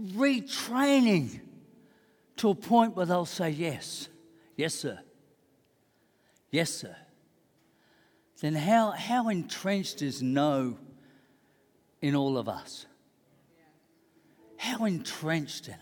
retraining 0.00 1.40
to 2.36 2.48
a 2.48 2.54
point 2.54 2.96
where 2.96 3.04
they'll 3.04 3.26
say 3.26 3.50
yes, 3.50 4.08
yes, 4.56 4.74
sir, 4.74 4.98
yes, 6.50 6.70
sir 6.72 6.96
then 8.40 8.54
how, 8.54 8.90
how 8.90 9.28
entrenched 9.28 10.02
is 10.02 10.22
no 10.22 10.76
in 12.02 12.14
all 12.14 12.36
of 12.36 12.48
us? 12.48 12.86
How 14.58 14.84
entrenched 14.84 15.68
in 15.68 15.74
it? 15.74 15.80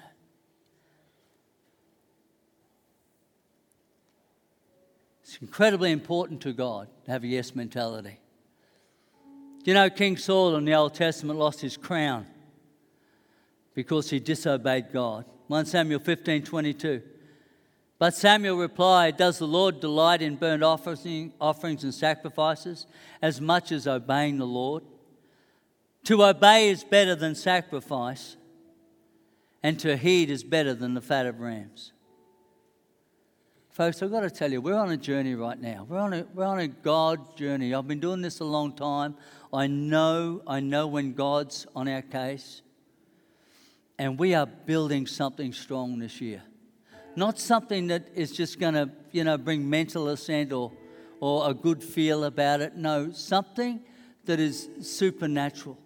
It's 5.25 5.39
incredibly 5.41 5.91
important 5.91 6.43
to 6.43 6.53
God 6.53 6.89
to 7.07 7.11
have 7.11 7.25
a 7.25 7.27
yes 7.27 7.57
mentality. 7.57 8.21
Do 9.65 9.71
you 9.71 9.75
know, 9.75 9.91
King 9.91 10.17
Saul 10.17 10.55
in 10.57 10.65
the 10.65 10.75
Old 10.75 10.95
Testament 10.95 11.39
lost 11.39 11.61
his 11.61 11.77
crown 11.77 12.27
because 13.75 14.11
he 14.11 14.21
disobeyed 14.21 14.93
God. 14.93 15.25
1 15.49 15.67
Samuel 15.67 16.01
15 16.01 16.45
22. 16.45 17.03
But 17.99 18.15
Samuel 18.15 18.57
replied, 18.57 19.17
Does 19.17 19.39
the 19.39 19.47
Lord 19.47 19.81
delight 19.81 20.21
in 20.21 20.37
burnt 20.37 20.63
offerings 20.63 21.85
and 21.85 21.95
sacrifices 21.95 22.87
as 23.23 23.41
much 23.41 23.73
as 23.73 23.87
obeying 23.87 24.39
the 24.39 24.47
Lord? 24.47 24.83
To 26.05 26.25
obey 26.25 26.69
is 26.69 26.85
better 26.85 27.15
than 27.15 27.35
sacrifice, 27.35 28.37
and 29.63 29.79
to 29.81 29.97
heed 29.97 30.29
is 30.29 30.45
better 30.45 30.75
than 30.75 30.95
the 30.95 31.01
fat 31.01 31.25
of 31.25 31.41
rams. 31.41 31.93
Folks, 33.71 34.03
I've 34.03 34.11
got 34.11 34.21
to 34.21 34.31
tell 34.31 34.53
you, 34.53 34.61
we're 34.61 34.77
on 34.77 34.91
a 34.91 34.97
journey 34.97 35.35
right 35.35 35.61
now. 35.61 35.87
We're 35.89 35.99
on 35.99 36.13
a, 36.13 36.27
we're 36.35 36.45
on 36.45 36.61
a 36.61 36.69
God 36.69 37.37
journey. 37.37 37.75
I've 37.75 37.89
been 37.89 38.01
doing 38.01 38.21
this 38.21 38.41
a 38.41 38.45
long 38.45 38.77
time. 38.77 39.17
I 39.53 39.67
know, 39.67 40.43
I 40.47 40.61
know 40.61 40.87
when 40.87 41.15
God's 41.15 41.67
on 41.75 41.89
our 41.89 42.03
case. 42.03 42.63
And 43.99 44.19
we 44.19 44.35
are 44.35 44.47
building 44.47 45.07
something 45.07 45.53
strong 45.53 45.99
this 45.99 46.21
year 46.21 46.43
not 47.17 47.39
something 47.39 47.89
that 47.89 48.09
is 48.15 48.33
just 48.33 48.59
going 48.59 48.75
to, 48.75 48.91
you 49.13 49.25
know, 49.25 49.39
bring 49.39 49.69
mental 49.69 50.09
assent 50.09 50.53
or, 50.53 50.73
or 51.21 51.51
a 51.51 51.55
good 51.55 51.83
feel 51.83 52.25
about 52.25 52.61
it. 52.61 52.77
No, 52.77 53.13
something 53.13 53.81
that 54.25 54.41
is 54.41 54.69
supernatural. 54.81 55.79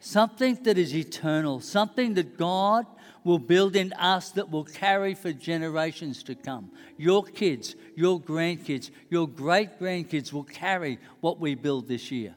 Something 0.00 0.58
that 0.62 0.78
is 0.78 0.94
eternal. 0.94 1.60
Something 1.60 2.14
that 2.14 2.38
God 2.38 2.86
will 3.22 3.38
build 3.38 3.76
in 3.76 3.92
us 3.94 4.30
that 4.30 4.50
will 4.50 4.64
carry 4.64 5.14
for 5.14 5.30
generations 5.30 6.22
to 6.22 6.34
come. 6.34 6.70
Your 6.96 7.22
kids, 7.22 7.76
your 7.94 8.18
grandkids, 8.18 8.90
your 9.10 9.28
great 9.28 9.78
grandkids 9.78 10.32
will 10.32 10.44
carry 10.44 10.98
what 11.20 11.38
we 11.38 11.54
build 11.54 11.86
this 11.86 12.10
year. 12.10 12.34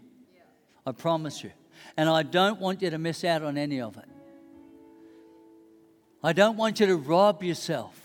I 0.85 0.91
promise 0.91 1.41
you. 1.41 1.51
And 1.97 2.09
I 2.09 2.23
don't 2.23 2.59
want 2.59 2.81
you 2.81 2.89
to 2.89 2.97
miss 2.97 3.23
out 3.23 3.43
on 3.43 3.57
any 3.57 3.81
of 3.81 3.97
it. 3.97 4.05
I 6.23 6.33
don't 6.33 6.57
want 6.57 6.79
you 6.79 6.87
to 6.87 6.95
rob 6.95 7.43
yourself 7.43 7.99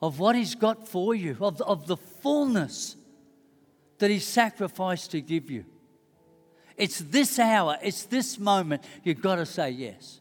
of 0.00 0.18
what 0.18 0.36
He's 0.36 0.54
got 0.54 0.88
for 0.88 1.14
you, 1.14 1.36
of, 1.40 1.60
of 1.60 1.86
the 1.86 1.96
fullness 1.96 2.96
that 3.98 4.10
He 4.10 4.18
sacrificed 4.18 5.10
to 5.10 5.20
give 5.20 5.50
you. 5.50 5.64
It's 6.76 6.98
this 6.98 7.38
hour, 7.38 7.76
it's 7.82 8.04
this 8.04 8.38
moment, 8.38 8.82
you've 9.04 9.20
got 9.20 9.36
to 9.36 9.46
say 9.46 9.70
yes. 9.70 10.20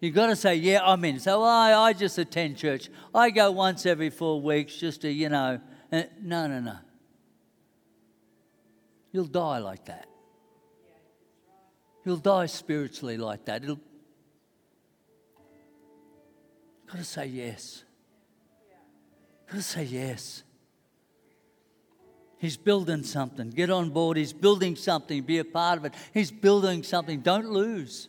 You've 0.00 0.14
got 0.14 0.26
to 0.26 0.36
say, 0.36 0.56
yeah, 0.56 0.80
I'm 0.84 1.02
in. 1.06 1.18
So 1.20 1.42
I, 1.42 1.72
I 1.74 1.92
just 1.94 2.18
attend 2.18 2.58
church. 2.58 2.90
I 3.14 3.30
go 3.30 3.50
once 3.50 3.86
every 3.86 4.10
four 4.10 4.40
weeks 4.40 4.76
just 4.76 5.02
to, 5.02 5.10
you 5.10 5.30
know. 5.30 5.58
Uh, 5.90 6.02
no, 6.20 6.46
no, 6.46 6.60
no. 6.60 6.76
You'll 9.12 9.24
die 9.24 9.58
like 9.58 9.86
that. 9.86 10.06
You'll 12.06 12.18
die 12.18 12.46
spiritually 12.46 13.16
like 13.16 13.44
that. 13.46 13.64
It'll, 13.64 13.80
Got 16.86 16.98
to 16.98 17.04
say 17.04 17.26
yes. 17.26 17.82
You've 19.40 19.48
got 19.48 19.56
to 19.56 19.62
say 19.62 19.82
yes. 19.82 20.44
He's 22.38 22.56
building 22.56 23.02
something. 23.02 23.50
Get 23.50 23.70
on 23.70 23.90
board. 23.90 24.18
He's 24.18 24.32
building 24.32 24.76
something. 24.76 25.20
Be 25.24 25.38
a 25.38 25.44
part 25.44 25.78
of 25.78 25.86
it. 25.86 25.94
He's 26.14 26.30
building 26.30 26.84
something. 26.84 27.22
Don't 27.22 27.50
lose. 27.50 28.08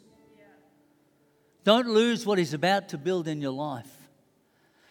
Don't 1.63 1.87
lose 1.87 2.23
what 2.23 2.37
He's 2.37 2.53
about 2.53 2.89
to 2.89 2.99
build 2.99 3.27
in 3.27 3.41
your 3.41 3.51
life. 3.51 3.91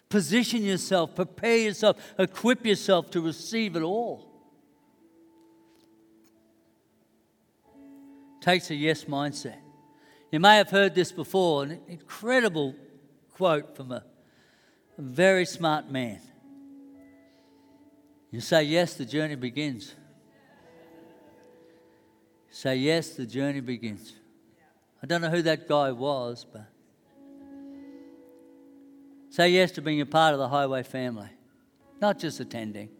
Position 0.09 0.63
yourself, 0.63 1.15
prepare 1.15 1.57
yourself, 1.57 1.97
equip 2.19 2.65
yourself 2.65 3.09
to 3.11 3.21
receive 3.21 3.77
it 3.77 3.83
all. 3.83 4.36
Takes 8.47 8.71
a 8.71 8.75
yes 8.75 9.03
mindset. 9.03 9.57
You 10.31 10.39
may 10.39 10.55
have 10.55 10.69
heard 10.69 10.95
this 10.95 11.11
before 11.11 11.63
an 11.63 11.81
incredible 11.89 12.75
quote 13.33 13.75
from 13.75 13.91
a, 13.91 14.05
a 14.97 15.01
very 15.01 15.45
smart 15.45 15.91
man. 15.91 16.21
You 18.31 18.39
say 18.39 18.63
yes, 18.63 18.93
the 18.93 19.03
journey 19.03 19.35
begins. 19.35 19.93
Say 22.49 22.77
yes, 22.77 23.15
the 23.15 23.25
journey 23.25 23.59
begins. 23.59 24.13
I 25.03 25.07
don't 25.07 25.19
know 25.19 25.29
who 25.29 25.41
that 25.41 25.67
guy 25.67 25.91
was, 25.91 26.45
but 26.49 26.67
say 29.29 29.49
yes 29.49 29.71
to 29.71 29.81
being 29.81 29.99
a 29.99 30.05
part 30.05 30.31
of 30.31 30.39
the 30.39 30.47
highway 30.47 30.83
family, 30.83 31.31
not 31.99 32.17
just 32.17 32.39
attending. 32.39 32.91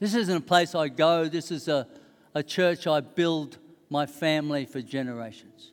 This 0.00 0.12
isn't 0.12 0.36
a 0.38 0.40
place 0.40 0.74
I 0.74 0.88
go, 0.88 1.28
this 1.28 1.52
is 1.52 1.68
a, 1.68 1.86
a 2.34 2.42
church 2.42 2.86
I 2.86 3.00
build 3.00 3.58
my 3.88 4.06
family 4.06 4.64
for 4.64 4.80
generations. 4.80 5.72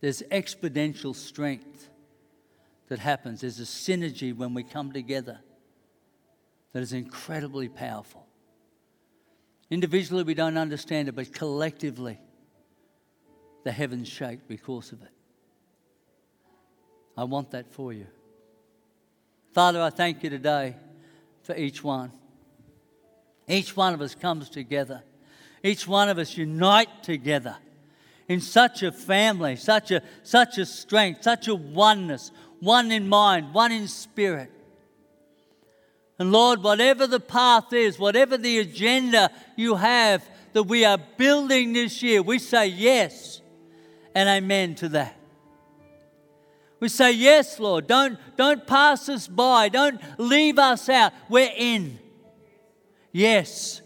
There's 0.00 0.22
exponential 0.30 1.14
strength 1.14 1.88
that 2.88 2.98
happens. 2.98 3.40
There's 3.40 3.60
a 3.60 3.62
synergy 3.62 4.36
when 4.36 4.54
we 4.54 4.62
come 4.62 4.92
together 4.92 5.40
that 6.72 6.82
is 6.82 6.92
incredibly 6.92 7.68
powerful. 7.68 8.26
Individually, 9.70 10.22
we 10.22 10.34
don't 10.34 10.58
understand 10.58 11.08
it, 11.08 11.14
but 11.14 11.32
collectively, 11.32 12.18
the 13.64 13.72
heavens 13.72 14.08
shake 14.08 14.46
because 14.46 14.92
of 14.92 15.02
it. 15.02 15.08
I 17.16 17.24
want 17.24 17.50
that 17.52 17.72
for 17.72 17.92
you. 17.92 18.06
Father, 19.52 19.80
I 19.80 19.90
thank 19.90 20.22
you 20.22 20.30
today 20.30 20.76
for 21.42 21.56
each 21.56 21.82
one. 21.82 22.12
Each 23.48 23.76
one 23.76 23.94
of 23.94 24.00
us 24.00 24.14
comes 24.14 24.48
together. 24.48 25.02
Each 25.62 25.86
one 25.86 26.08
of 26.08 26.18
us 26.18 26.36
unite 26.36 27.02
together 27.02 27.56
in 28.28 28.40
such 28.40 28.82
a 28.82 28.92
family, 28.92 29.56
such 29.56 29.90
a, 29.90 30.02
such 30.22 30.58
a 30.58 30.66
strength, 30.66 31.22
such 31.22 31.48
a 31.48 31.54
oneness, 31.54 32.30
one 32.60 32.90
in 32.90 33.08
mind, 33.08 33.52
one 33.52 33.72
in 33.72 33.88
spirit. 33.88 34.50
And 36.18 36.32
Lord, 36.32 36.62
whatever 36.62 37.06
the 37.06 37.20
path 37.20 37.72
is, 37.72 37.98
whatever 37.98 38.36
the 38.38 38.58
agenda 38.58 39.30
you 39.56 39.74
have 39.74 40.24
that 40.52 40.62
we 40.62 40.84
are 40.84 40.98
building 41.16 41.72
this 41.72 42.02
year, 42.02 42.22
we 42.22 42.38
say 42.38 42.68
yes 42.68 43.40
and 44.14 44.28
amen 44.28 44.76
to 44.76 44.88
that. 44.90 45.16
We 46.80 46.88
say, 46.88 47.12
Yes, 47.12 47.58
Lord. 47.58 47.86
Don't, 47.86 48.18
don't 48.36 48.66
pass 48.66 49.08
us 49.08 49.26
by. 49.26 49.70
Don't 49.70 49.98
leave 50.18 50.58
us 50.58 50.88
out. 50.88 51.14
We're 51.30 51.50
in. 51.56 51.98
Yes. 53.14 53.80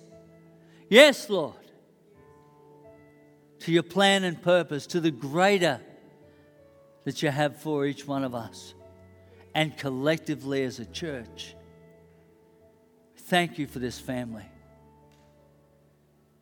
Yes, 0.88 1.28
Lord. 1.28 1.54
To 3.60 3.72
your 3.72 3.82
plan 3.82 4.24
and 4.24 4.40
purpose, 4.40 4.86
to 4.86 5.00
the 5.00 5.10
greater 5.10 5.82
that 7.04 7.22
you 7.22 7.28
have 7.28 7.60
for 7.60 7.84
each 7.84 8.06
one 8.06 8.24
of 8.24 8.34
us 8.34 8.72
and 9.54 9.76
collectively 9.76 10.64
as 10.64 10.78
a 10.78 10.86
church. 10.86 11.54
Thank 13.16 13.58
you 13.58 13.66
for 13.66 13.80
this 13.80 13.98
family. 13.98 14.46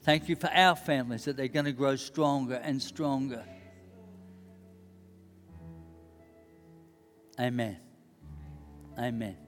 Thank 0.03 0.29
you 0.29 0.37
for 0.37 0.49
our 0.53 0.77
families 0.77 1.25
that 1.25 1.37
they're 1.37 1.49
going 1.49 1.65
to 1.65 1.73
grow 1.73 1.97
stronger 1.97 2.61
and 2.63 2.81
stronger. 2.81 3.45
Amen. 7.41 7.79
Amen. 8.97 9.46